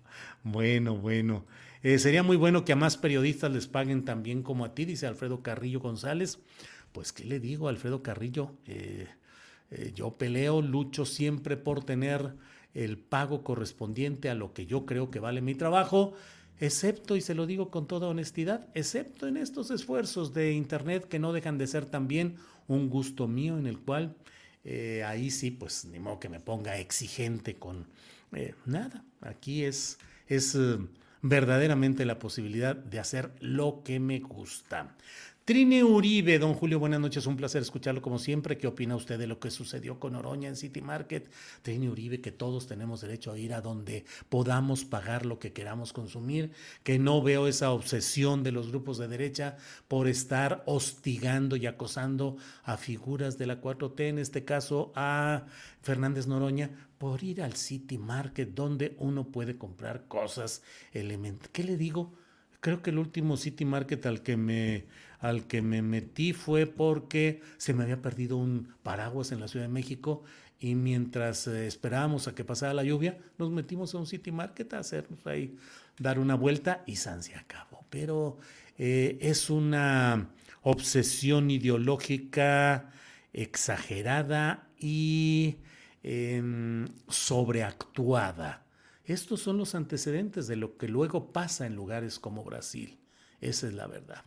bueno, 0.44 0.96
bueno. 0.96 1.44
Eh, 1.82 1.98
sería 1.98 2.22
muy 2.22 2.36
bueno 2.36 2.64
que 2.64 2.72
a 2.72 2.76
más 2.76 2.96
periodistas 2.96 3.50
les 3.50 3.66
paguen 3.66 4.04
también 4.04 4.42
como 4.42 4.64
a 4.64 4.74
ti, 4.74 4.84
dice 4.84 5.06
Alfredo 5.06 5.42
Carrillo 5.42 5.80
González. 5.80 6.38
Pues, 6.92 7.12
¿qué 7.12 7.24
le 7.24 7.38
digo, 7.38 7.68
Alfredo 7.68 8.02
Carrillo? 8.02 8.54
Eh, 8.66 9.08
eh, 9.70 9.92
yo 9.94 10.12
peleo, 10.16 10.62
lucho 10.62 11.04
siempre 11.04 11.56
por 11.56 11.84
tener 11.84 12.34
el 12.72 12.96
pago 12.98 13.42
correspondiente 13.42 14.30
a 14.30 14.34
lo 14.34 14.52
que 14.52 14.66
yo 14.66 14.86
creo 14.86 15.10
que 15.10 15.18
vale 15.18 15.40
mi 15.40 15.54
trabajo 15.54 16.14
excepto, 16.60 17.16
y 17.16 17.20
se 17.20 17.34
lo 17.34 17.46
digo 17.46 17.70
con 17.70 17.86
toda 17.86 18.08
honestidad, 18.08 18.68
excepto 18.74 19.26
en 19.26 19.36
estos 19.36 19.70
esfuerzos 19.70 20.32
de 20.32 20.52
Internet 20.52 21.08
que 21.08 21.18
no 21.18 21.32
dejan 21.32 21.58
de 21.58 21.66
ser 21.66 21.86
también 21.86 22.36
un 22.68 22.90
gusto 22.90 23.28
mío 23.28 23.58
en 23.58 23.66
el 23.66 23.78
cual 23.78 24.16
eh, 24.64 25.04
ahí 25.04 25.30
sí, 25.30 25.52
pues 25.52 25.84
ni 25.84 26.00
modo 26.00 26.18
que 26.18 26.28
me 26.28 26.40
ponga 26.40 26.78
exigente 26.78 27.54
con 27.54 27.86
eh, 28.32 28.54
nada. 28.64 29.04
Aquí 29.20 29.64
es, 29.64 29.98
es 30.26 30.56
eh, 30.56 30.78
verdaderamente 31.22 32.04
la 32.04 32.18
posibilidad 32.18 32.74
de 32.74 32.98
hacer 32.98 33.30
lo 33.40 33.82
que 33.84 34.00
me 34.00 34.18
gusta. 34.18 34.96
Trine 35.46 35.84
Uribe, 35.84 36.40
don 36.40 36.54
Julio, 36.54 36.80
buenas 36.80 36.98
noches, 36.98 37.24
un 37.24 37.36
placer 37.36 37.62
escucharlo 37.62 38.02
como 38.02 38.18
siempre. 38.18 38.58
¿Qué 38.58 38.66
opina 38.66 38.96
usted 38.96 39.16
de 39.16 39.28
lo 39.28 39.38
que 39.38 39.52
sucedió 39.52 40.00
con 40.00 40.16
Oroña 40.16 40.48
en 40.48 40.56
City 40.56 40.80
Market? 40.80 41.30
Trine 41.62 41.88
Uribe, 41.88 42.20
que 42.20 42.32
todos 42.32 42.66
tenemos 42.66 43.00
derecho 43.00 43.30
a 43.30 43.38
ir 43.38 43.54
a 43.54 43.60
donde 43.60 44.04
podamos 44.28 44.84
pagar 44.84 45.24
lo 45.24 45.38
que 45.38 45.52
queramos 45.52 45.92
consumir, 45.92 46.50
que 46.82 46.98
no 46.98 47.22
veo 47.22 47.46
esa 47.46 47.70
obsesión 47.70 48.42
de 48.42 48.50
los 48.50 48.70
grupos 48.72 48.98
de 48.98 49.06
derecha 49.06 49.56
por 49.86 50.08
estar 50.08 50.64
hostigando 50.66 51.54
y 51.54 51.66
acosando 51.66 52.38
a 52.64 52.76
figuras 52.76 53.38
de 53.38 53.46
la 53.46 53.60
4T, 53.60 54.00
en 54.00 54.18
este 54.18 54.44
caso 54.44 54.90
a 54.96 55.46
Fernández 55.80 56.26
Noroña, 56.26 56.88
por 56.98 57.22
ir 57.22 57.40
al 57.40 57.54
City 57.54 57.98
Market 57.98 58.48
donde 58.52 58.96
uno 58.98 59.28
puede 59.28 59.56
comprar 59.56 60.08
cosas 60.08 60.64
elementales. 60.92 61.50
¿Qué 61.52 61.62
le 61.62 61.76
digo? 61.76 62.14
Creo 62.58 62.82
que 62.82 62.90
el 62.90 62.98
último 62.98 63.36
City 63.36 63.64
Market 63.64 64.06
al 64.06 64.24
que 64.24 64.36
me 64.36 64.86
al 65.20 65.46
que 65.46 65.62
me 65.62 65.82
metí 65.82 66.32
fue 66.32 66.66
porque 66.66 67.40
se 67.56 67.74
me 67.74 67.84
había 67.84 68.02
perdido 68.02 68.36
un 68.36 68.74
paraguas 68.82 69.32
en 69.32 69.40
la 69.40 69.48
Ciudad 69.48 69.66
de 69.66 69.72
México 69.72 70.22
y 70.58 70.74
mientras 70.74 71.46
eh, 71.46 71.66
esperábamos 71.66 72.28
a 72.28 72.34
que 72.34 72.44
pasara 72.44 72.74
la 72.74 72.84
lluvia, 72.84 73.18
nos 73.38 73.50
metimos 73.50 73.94
a 73.94 73.98
un 73.98 74.06
City 74.06 74.32
Market 74.32 74.72
a 74.74 74.78
hacernos 74.78 75.26
ahí, 75.26 75.56
dar 75.98 76.18
una 76.18 76.34
vuelta 76.34 76.82
y 76.86 76.96
San 76.96 77.22
se 77.22 77.34
acabó. 77.34 77.84
Pero 77.90 78.38
eh, 78.78 79.18
es 79.20 79.50
una 79.50 80.30
obsesión 80.62 81.50
ideológica 81.50 82.90
exagerada 83.32 84.68
y 84.78 85.58
em, 86.02 86.88
sobreactuada. 87.08 88.64
Estos 89.04 89.40
son 89.40 89.58
los 89.58 89.74
antecedentes 89.74 90.46
de 90.48 90.56
lo 90.56 90.76
que 90.76 90.88
luego 90.88 91.32
pasa 91.32 91.66
en 91.66 91.76
lugares 91.76 92.18
como 92.18 92.44
Brasil. 92.44 92.98
Esa 93.40 93.68
es 93.68 93.74
la 93.74 93.86
verdad. 93.86 94.24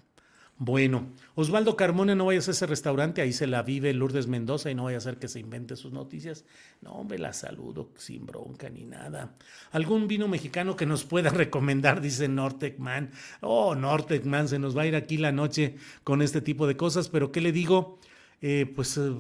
Bueno, 0.62 1.08
Osvaldo 1.36 1.78
Carmona, 1.78 2.16
no 2.16 2.26
vayas 2.26 2.50
a 2.50 2.52
ese 2.52 2.66
restaurante, 2.66 3.22
ahí 3.22 3.32
se 3.32 3.48
la 3.48 3.64
vive 3.64 3.94
Lourdes 3.94 4.28
Mendoza 4.28 4.70
y 4.70 4.76
no 4.76 4.84
vaya 4.84 4.98
a 4.98 5.02
ser 5.02 5.16
que 5.16 5.30
se 5.30 5.40
invente 5.40 5.78
sus 5.78 5.94
noticias. 5.94 6.44
No, 6.82 6.92
hombre, 6.92 7.18
la 7.18 7.32
saludo 7.32 7.92
sin 7.96 8.26
bronca 8.26 8.70
ni 8.70 8.84
nada. 8.84 9.36
¿Algún 9.72 10.10
vino 10.10 10.28
mexicano 10.28 10.76
que 10.76 10.86
nos 10.86 11.06
pueda 11.06 11.30
recomendar? 11.30 12.02
Dice 12.02 12.28
Nortecman. 12.28 13.12
Oh, 13.40 13.74
Nortecman, 13.74 14.50
se 14.50 14.60
nos 14.60 14.78
va 14.78 14.82
a 14.82 14.88
ir 14.88 14.98
aquí 14.98 15.16
la 15.16 15.32
noche 15.32 15.78
con 16.04 16.22
este 16.22 16.42
tipo 16.42 16.68
de 16.68 16.76
cosas, 16.76 17.08
pero 17.08 17.32
¿qué 17.32 17.40
le 17.40 17.54
digo? 17.54 17.98
Eh, 18.42 18.70
pues 18.76 18.98
eh, 18.98 19.14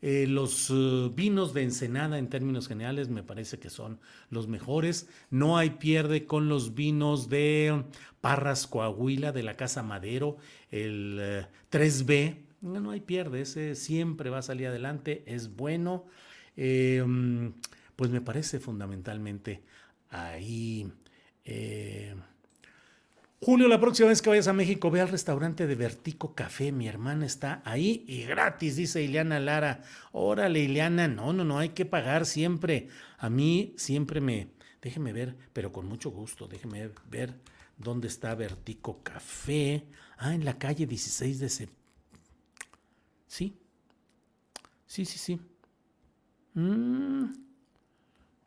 eh, 0.00 0.26
los 0.28 0.72
vinos 1.16 1.54
de 1.54 1.62
Ensenada 1.62 2.18
en 2.18 2.28
términos 2.28 2.68
generales 2.68 3.08
me 3.08 3.24
parece 3.24 3.58
que 3.58 3.68
son 3.68 3.98
los 4.30 4.46
mejores. 4.46 5.08
No 5.30 5.58
hay 5.58 5.70
pierde 5.70 6.24
con 6.24 6.48
los 6.48 6.74
vinos 6.74 7.28
de 7.28 7.84
Parras 8.24 8.66
Coahuila 8.66 9.32
de 9.32 9.42
la 9.42 9.54
Casa 9.54 9.82
Madero, 9.82 10.38
el 10.82 11.46
3B. 11.70 12.36
No, 12.60 12.80
no 12.80 12.90
hay 12.90 13.00
pierde, 13.00 13.42
ese 13.42 13.74
siempre 13.74 14.30
va 14.30 14.38
a 14.38 14.42
salir 14.42 14.68
adelante, 14.68 15.22
es 15.26 15.54
bueno. 15.54 16.06
pues 16.54 18.10
me 18.10 18.20
parece 18.20 18.58
fundamentalmente 18.58 19.62
ahí. 20.10 20.90
Julio, 23.44 23.68
la 23.68 23.78
próxima 23.78 24.08
vez 24.08 24.22
que 24.22 24.30
vayas 24.30 24.48
a 24.48 24.54
México, 24.54 24.90
ve 24.90 25.02
al 25.02 25.10
restaurante 25.10 25.66
de 25.66 25.74
Vertico 25.74 26.34
Café. 26.34 26.72
Mi 26.72 26.88
hermana 26.88 27.26
está 27.26 27.60
ahí 27.66 28.02
y 28.08 28.22
gratis, 28.22 28.76
dice 28.76 29.02
Ileana 29.02 29.38
Lara. 29.38 29.82
Órale, 30.12 30.60
Ileana, 30.60 31.08
no, 31.08 31.34
no, 31.34 31.44
no, 31.44 31.58
hay 31.58 31.68
que 31.68 31.84
pagar 31.84 32.24
siempre. 32.24 32.88
A 33.18 33.28
mí 33.28 33.74
siempre 33.76 34.22
me, 34.22 34.48
déjeme 34.84 35.14
ver, 35.14 35.34
pero 35.54 35.72
con 35.72 35.86
mucho 35.86 36.10
gusto, 36.10 36.46
déjeme 36.46 36.90
ver 37.08 37.40
dónde 37.78 38.06
está 38.06 38.34
Vertico 38.34 39.02
Café. 39.02 39.86
Ah, 40.18 40.34
en 40.34 40.44
la 40.44 40.58
calle 40.58 40.86
16 40.86 41.38
de 41.40 41.48
septiembre. 41.48 41.82
Sí, 43.26 43.58
sí, 44.86 45.06
sí, 45.06 45.18
sí. 45.18 45.40
Mm. 46.52 47.32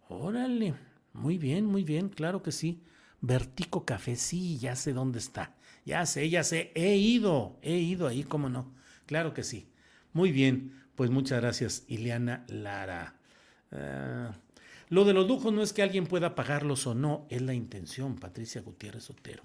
Órale, 0.10 0.76
muy 1.12 1.40
bien, 1.40 1.66
muy 1.66 1.84
bien, 1.84 2.08
claro 2.08 2.44
que 2.44 2.52
sí. 2.52 2.84
Vertico 3.20 3.84
Café, 3.84 4.16
sí, 4.16 4.60
ya 4.60 4.76
sé 4.76 4.94
dónde 4.94 5.18
está. 5.18 5.56
Ya 5.86 6.06
sé, 6.06 6.30
ya 6.30 6.44
sé, 6.44 6.72
he 6.76 6.98
ido, 6.98 7.58
he 7.64 7.78
ido 7.78 8.08
ahí, 8.08 8.24
cómo 8.24 8.48
no. 8.48 8.76
Claro 9.08 9.34
que 9.34 9.44
sí. 9.44 9.72
Muy 10.14 10.32
bien, 10.32 10.84
pues 10.96 11.10
muchas 11.10 11.42
gracias, 11.42 11.84
Ileana 11.88 12.46
Lara. 12.48 13.16
Ah, 13.72 14.38
lo 14.90 15.06
de 15.06 15.14
los 15.14 15.28
lujos 15.28 15.54
no 15.54 15.62
es 15.62 15.74
que 15.74 15.82
alguien 15.82 16.08
pueda 16.08 16.36
pagarlos 16.36 16.88
o 16.88 16.96
no, 16.96 17.26
es 17.30 17.42
la 17.42 17.54
intención, 17.54 18.16
Patricia 18.16 18.62
Gutiérrez 18.62 19.10
Otero. 19.10 19.44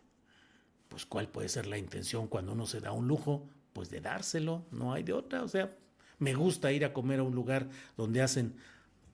Pues 0.88 1.06
cuál 1.06 1.28
puede 1.28 1.48
ser 1.48 1.66
la 1.66 1.78
intención 1.78 2.28
cuando 2.28 2.52
uno 2.52 2.66
se 2.66 2.80
da 2.80 2.92
un 2.92 3.08
lujo, 3.08 3.48
pues 3.72 3.90
de 3.90 4.00
dárselo, 4.00 4.66
no 4.70 4.92
hay 4.92 5.02
de 5.02 5.14
otra. 5.14 5.42
O 5.42 5.48
sea, 5.48 5.76
me 6.18 6.34
gusta 6.34 6.70
ir 6.72 6.84
a 6.84 6.92
comer 6.92 7.20
a 7.20 7.24
un 7.24 7.34
lugar 7.34 7.68
donde 7.96 8.22
hacen 8.22 8.54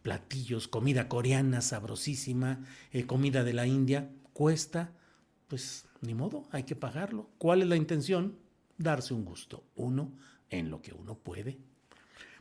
platillos, 0.02 0.68
comida 0.68 1.08
coreana 1.08 1.60
sabrosísima, 1.60 2.64
eh, 2.92 3.06
comida 3.06 3.44
de 3.44 3.52
la 3.52 3.66
India, 3.66 4.10
cuesta, 4.32 4.92
pues 5.46 5.86
ni 6.00 6.14
modo, 6.14 6.46
hay 6.50 6.64
que 6.64 6.76
pagarlo. 6.76 7.30
¿Cuál 7.38 7.62
es 7.62 7.68
la 7.68 7.76
intención? 7.76 8.38
Darse 8.76 9.14
un 9.14 9.24
gusto, 9.24 9.64
uno 9.74 10.12
en 10.50 10.70
lo 10.70 10.82
que 10.82 10.92
uno 10.92 11.16
puede. 11.16 11.58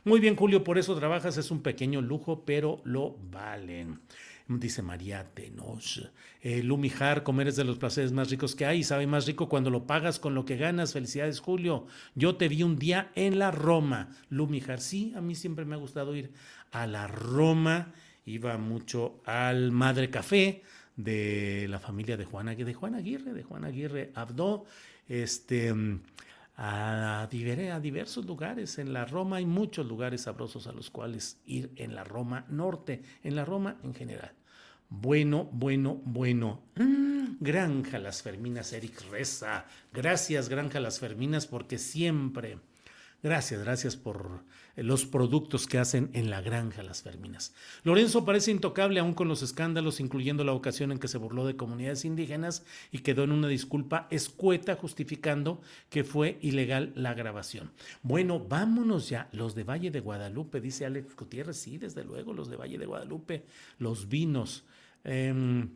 Muy 0.08 0.20
bien, 0.20 0.36
Julio, 0.36 0.64
por 0.64 0.78
eso 0.78 0.96
trabajas, 0.96 1.36
es 1.36 1.50
un 1.50 1.60
pequeño 1.60 2.00
lujo, 2.00 2.46
pero 2.46 2.80
lo 2.84 3.18
valen. 3.30 4.00
Dice 4.48 4.80
María 4.80 5.34
Tenos. 5.34 6.10
Eh, 6.40 6.62
Lumijar, 6.62 7.24
comer 7.24 7.48
es 7.48 7.56
de 7.56 7.64
los 7.64 7.76
placeres 7.76 8.12
más 8.12 8.30
ricos 8.30 8.54
que 8.54 8.64
hay. 8.64 8.84
Sabe 8.84 9.06
más 9.06 9.26
rico 9.26 9.50
cuando 9.50 9.68
lo 9.68 9.86
pagas 9.86 10.18
con 10.18 10.34
lo 10.34 10.46
que 10.46 10.56
ganas. 10.56 10.94
Felicidades, 10.94 11.40
Julio. 11.40 11.86
Yo 12.14 12.36
te 12.36 12.48
vi 12.48 12.62
un 12.62 12.78
día 12.78 13.12
en 13.16 13.38
la 13.38 13.50
Roma. 13.50 14.08
Lumijar, 14.30 14.80
sí, 14.80 15.12
a 15.14 15.20
mí 15.20 15.34
siempre 15.34 15.66
me 15.66 15.74
ha 15.74 15.78
gustado 15.78 16.16
ir 16.16 16.32
a 16.70 16.86
la 16.86 17.06
Roma. 17.06 17.92
Iba 18.24 18.56
mucho 18.56 19.20
al 19.26 19.72
Madre 19.72 20.08
Café 20.08 20.62
de 20.96 21.66
la 21.68 21.80
familia 21.80 22.16
de 22.16 22.24
Juan, 22.24 22.46
de 22.46 22.72
Juan 22.72 22.94
Aguirre, 22.94 23.34
de 23.34 23.42
Juan 23.42 23.66
Aguirre 23.66 24.10
Abdo, 24.14 24.64
este, 25.06 25.74
a, 26.58 27.22
a, 27.22 27.80
diversos 27.80 28.26
lugares. 28.26 28.78
En 28.78 28.92
la 28.92 29.04
Roma 29.04 29.36
hay 29.36 29.46
muchos 29.46 29.86
lugares 29.86 30.22
sabrosos 30.22 30.66
a 30.66 30.72
los 30.72 30.90
cuales 30.90 31.38
ir 31.46 31.70
en 31.76 31.94
la 31.94 32.02
Roma 32.02 32.44
Norte, 32.48 33.02
en 33.22 33.36
la 33.36 33.44
Roma 33.44 33.76
en 33.84 33.94
general. 33.94 34.32
Bueno, 34.90 35.48
bueno, 35.52 36.00
bueno. 36.04 36.62
Mm, 36.74 37.36
Granja 37.40 37.98
Las 37.98 38.22
Ferminas, 38.22 38.72
Eric 38.72 39.02
Reza. 39.10 39.66
Gracias, 39.92 40.48
Granja 40.48 40.80
Las 40.80 40.98
Ferminas, 40.98 41.46
porque 41.46 41.78
siempre 41.78 42.58
Gracias, 43.20 43.60
gracias 43.64 43.96
por 43.96 44.44
eh, 44.76 44.84
los 44.84 45.04
productos 45.04 45.66
que 45.66 45.78
hacen 45.78 46.08
en 46.12 46.30
la 46.30 46.40
granja 46.40 46.84
Las 46.84 47.02
Ferminas. 47.02 47.52
Lorenzo 47.82 48.24
parece 48.24 48.52
intocable 48.52 49.00
aún 49.00 49.12
con 49.12 49.26
los 49.26 49.42
escándalos, 49.42 49.98
incluyendo 49.98 50.44
la 50.44 50.52
ocasión 50.52 50.92
en 50.92 51.00
que 51.00 51.08
se 51.08 51.18
burló 51.18 51.44
de 51.44 51.56
comunidades 51.56 52.04
indígenas 52.04 52.64
y 52.92 53.00
quedó 53.00 53.24
en 53.24 53.32
una 53.32 53.48
disculpa 53.48 54.06
escueta 54.10 54.76
justificando 54.76 55.60
que 55.90 56.04
fue 56.04 56.38
ilegal 56.42 56.92
la 56.94 57.12
grabación. 57.12 57.72
Bueno, 58.04 58.38
vámonos 58.38 59.08
ya. 59.08 59.28
Los 59.32 59.56
de 59.56 59.64
Valle 59.64 59.90
de 59.90 59.98
Guadalupe, 59.98 60.60
dice 60.60 60.86
Alex 60.86 61.16
Gutiérrez, 61.16 61.56
sí, 61.56 61.76
desde 61.76 62.04
luego, 62.04 62.32
los 62.32 62.48
de 62.48 62.56
Valle 62.56 62.78
de 62.78 62.86
Guadalupe, 62.86 63.46
los 63.80 64.08
vinos. 64.08 64.64
Em, 65.02 65.70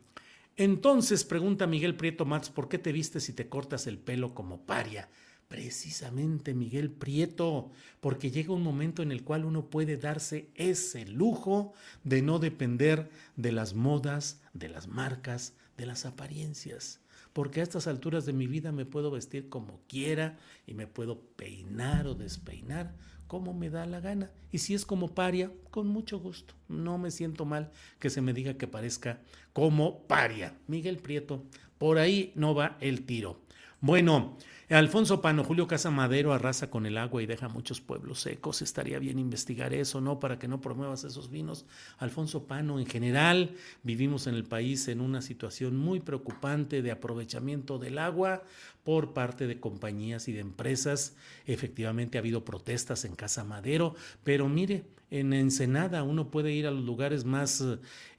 entonces, 0.55 1.25
pregunta 1.25 1.67
Miguel 1.67 1.95
Prieto 1.95 2.23
Mats, 2.23 2.49
¿por 2.49 2.69
qué 2.69 2.77
te 2.77 2.93
vistes 2.93 3.25
si 3.25 3.33
te 3.33 3.49
cortas 3.49 3.85
el 3.87 3.97
pelo 3.97 4.33
como 4.33 4.61
paria? 4.61 5.09
Precisamente 5.53 6.55
Miguel 6.55 6.89
Prieto, 6.89 7.69
porque 8.01 8.31
llega 8.31 8.55
un 8.55 8.63
momento 8.63 9.03
en 9.03 9.11
el 9.11 9.23
cual 9.23 9.45
uno 9.45 9.69
puede 9.69 9.97
darse 9.97 10.49
ese 10.55 11.05
lujo 11.05 11.73
de 12.03 12.23
no 12.23 12.39
depender 12.39 13.11
de 13.35 13.51
las 13.51 13.75
modas, 13.75 14.41
de 14.53 14.67
las 14.67 14.87
marcas, 14.87 15.53
de 15.77 15.85
las 15.85 16.07
apariencias. 16.07 17.01
Porque 17.33 17.59
a 17.59 17.63
estas 17.63 17.85
alturas 17.85 18.25
de 18.25 18.33
mi 18.33 18.47
vida 18.47 18.71
me 18.71 18.87
puedo 18.87 19.11
vestir 19.11 19.47
como 19.47 19.79
quiera 19.87 20.39
y 20.65 20.73
me 20.73 20.87
puedo 20.87 21.21
peinar 21.21 22.07
o 22.07 22.15
despeinar 22.15 22.95
como 23.27 23.53
me 23.53 23.69
da 23.69 23.85
la 23.85 23.99
gana. 23.99 24.31
Y 24.51 24.57
si 24.57 24.73
es 24.73 24.87
como 24.87 25.13
paria, 25.13 25.51
con 25.69 25.85
mucho 25.85 26.19
gusto. 26.19 26.55
No 26.67 26.97
me 26.97 27.11
siento 27.11 27.45
mal 27.45 27.69
que 27.99 28.09
se 28.09 28.21
me 28.21 28.33
diga 28.33 28.55
que 28.55 28.67
parezca 28.67 29.21
como 29.53 30.07
paria. 30.07 30.57
Miguel 30.65 30.97
Prieto, 30.97 31.43
por 31.77 31.99
ahí 31.99 32.31
no 32.33 32.55
va 32.55 32.75
el 32.79 33.05
tiro. 33.05 33.42
Bueno, 33.83 34.37
Alfonso 34.69 35.21
Pano, 35.21 35.43
Julio 35.43 35.67
Casa 35.67 35.91
Madero 35.91 36.31
arrasa 36.31 36.69
con 36.69 36.85
el 36.85 36.97
agua 36.97 37.21
y 37.21 37.25
deja 37.25 37.49
muchos 37.49 37.81
pueblos 37.81 38.21
secos. 38.21 38.61
Estaría 38.61 38.97
bien 38.97 39.19
investigar 39.19 39.73
eso, 39.73 39.99
¿no? 39.99 40.21
Para 40.21 40.39
que 40.39 40.47
no 40.47 40.61
promuevas 40.61 41.03
esos 41.03 41.29
vinos. 41.29 41.65
Alfonso 41.97 42.47
Pano, 42.47 42.79
en 42.79 42.85
general, 42.85 43.57
vivimos 43.83 44.25
en 44.27 44.35
el 44.35 44.45
país 44.45 44.87
en 44.87 45.01
una 45.01 45.21
situación 45.21 45.75
muy 45.75 45.99
preocupante 45.99 46.81
de 46.81 46.91
aprovechamiento 46.91 47.77
del 47.77 47.97
agua 47.97 48.43
por 48.85 49.11
parte 49.11 49.47
de 49.47 49.59
compañías 49.59 50.29
y 50.29 50.31
de 50.31 50.39
empresas. 50.39 51.17
Efectivamente 51.45 52.17
ha 52.17 52.21
habido 52.21 52.45
protestas 52.45 53.03
en 53.03 53.15
Casa 53.15 53.43
Madero, 53.43 53.95
pero 54.23 54.47
mire, 54.47 54.85
en 55.13 55.31
Ensenada 55.31 56.01
uno 56.01 56.31
puede 56.31 56.51
ir 56.53 56.65
a 56.65 56.71
los 56.71 56.83
lugares 56.83 57.23
más 57.23 57.63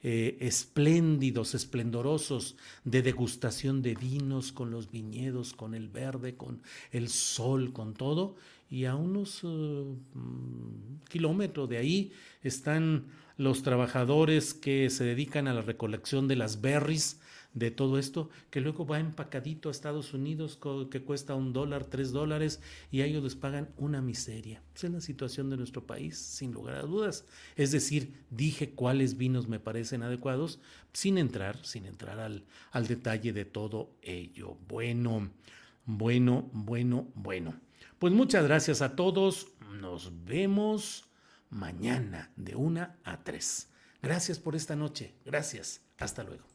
eh, 0.01 0.37
espléndidos, 0.39 1.53
esplendorosos, 1.53 2.55
de 2.85 3.01
degustación 3.01 3.81
de 3.81 3.95
vinos, 3.95 4.53
con 4.53 4.71
los 4.71 4.89
viñedos, 4.89 5.53
con 5.53 5.75
el 5.75 5.89
verde, 5.89 6.37
con 6.37 6.61
el 6.91 7.09
sol, 7.09 7.73
con 7.73 7.95
todo, 7.95 8.37
y 8.69 8.85
a 8.85 8.95
unos 8.95 9.41
eh, 9.43 9.47
mm, 9.47 11.03
kilómetros 11.09 11.67
de 11.67 11.77
ahí 11.77 12.13
están 12.43 13.07
los 13.35 13.61
trabajadores 13.61 14.53
que 14.53 14.89
se 14.89 15.03
dedican 15.03 15.49
a 15.49 15.53
la 15.53 15.61
recolección 15.61 16.29
de 16.29 16.37
las 16.37 16.61
berries, 16.61 17.19
de 17.55 17.71
todo 17.71 17.97
esto, 17.97 18.29
que 18.51 18.61
luego 18.61 18.85
va 18.85 18.99
empacadito 18.99 19.69
a 19.69 19.71
Estados 19.71 20.13
Unidos, 20.13 20.59
que 20.91 21.01
cuesta 21.01 21.33
un 21.35 21.53
dólar, 21.53 21.85
tres 21.85 22.11
dólares, 22.11 22.61
y 22.91 23.01
a 23.01 23.05
ellos 23.05 23.23
les 23.23 23.35
pagan 23.35 23.69
una 23.77 24.01
miseria. 24.01 24.61
Esa 24.75 24.87
es 24.87 24.93
la 24.93 25.01
situación 25.01 25.49
de 25.49 25.57
nuestro 25.57 25.87
país, 25.87 26.17
sin 26.17 26.51
lugar 26.51 26.75
a 26.75 26.81
dudas. 26.81 27.25
Es 27.55 27.71
decir, 27.71 28.25
dije 28.29 28.71
cuáles 28.71 29.17
vinos 29.17 29.47
me 29.47 29.59
parecen 29.59 30.03
adecuados, 30.03 30.59
sin 30.93 31.17
entrar, 31.17 31.65
sin 31.65 31.85
entrar 31.85 32.19
al, 32.19 32.43
al 32.71 32.87
detalle 32.87 33.31
de 33.31 33.45
todo 33.45 33.89
ello. 34.01 34.57
Bueno, 34.67 35.31
bueno, 35.85 36.49
bueno, 36.51 37.07
bueno. 37.15 37.59
Pues 37.99 38.11
muchas 38.11 38.43
gracias 38.43 38.81
a 38.81 38.97
todos. 38.97 39.47
Nos 39.79 40.25
vemos 40.25 41.05
mañana 41.49 42.31
de 42.35 42.55
1 42.55 42.95
a 43.03 43.23
3. 43.23 43.69
Gracias 44.01 44.39
por 44.39 44.57
esta 44.57 44.75
noche. 44.75 45.15
Gracias. 45.23 45.81
Hasta 45.97 46.23
luego. 46.23 46.54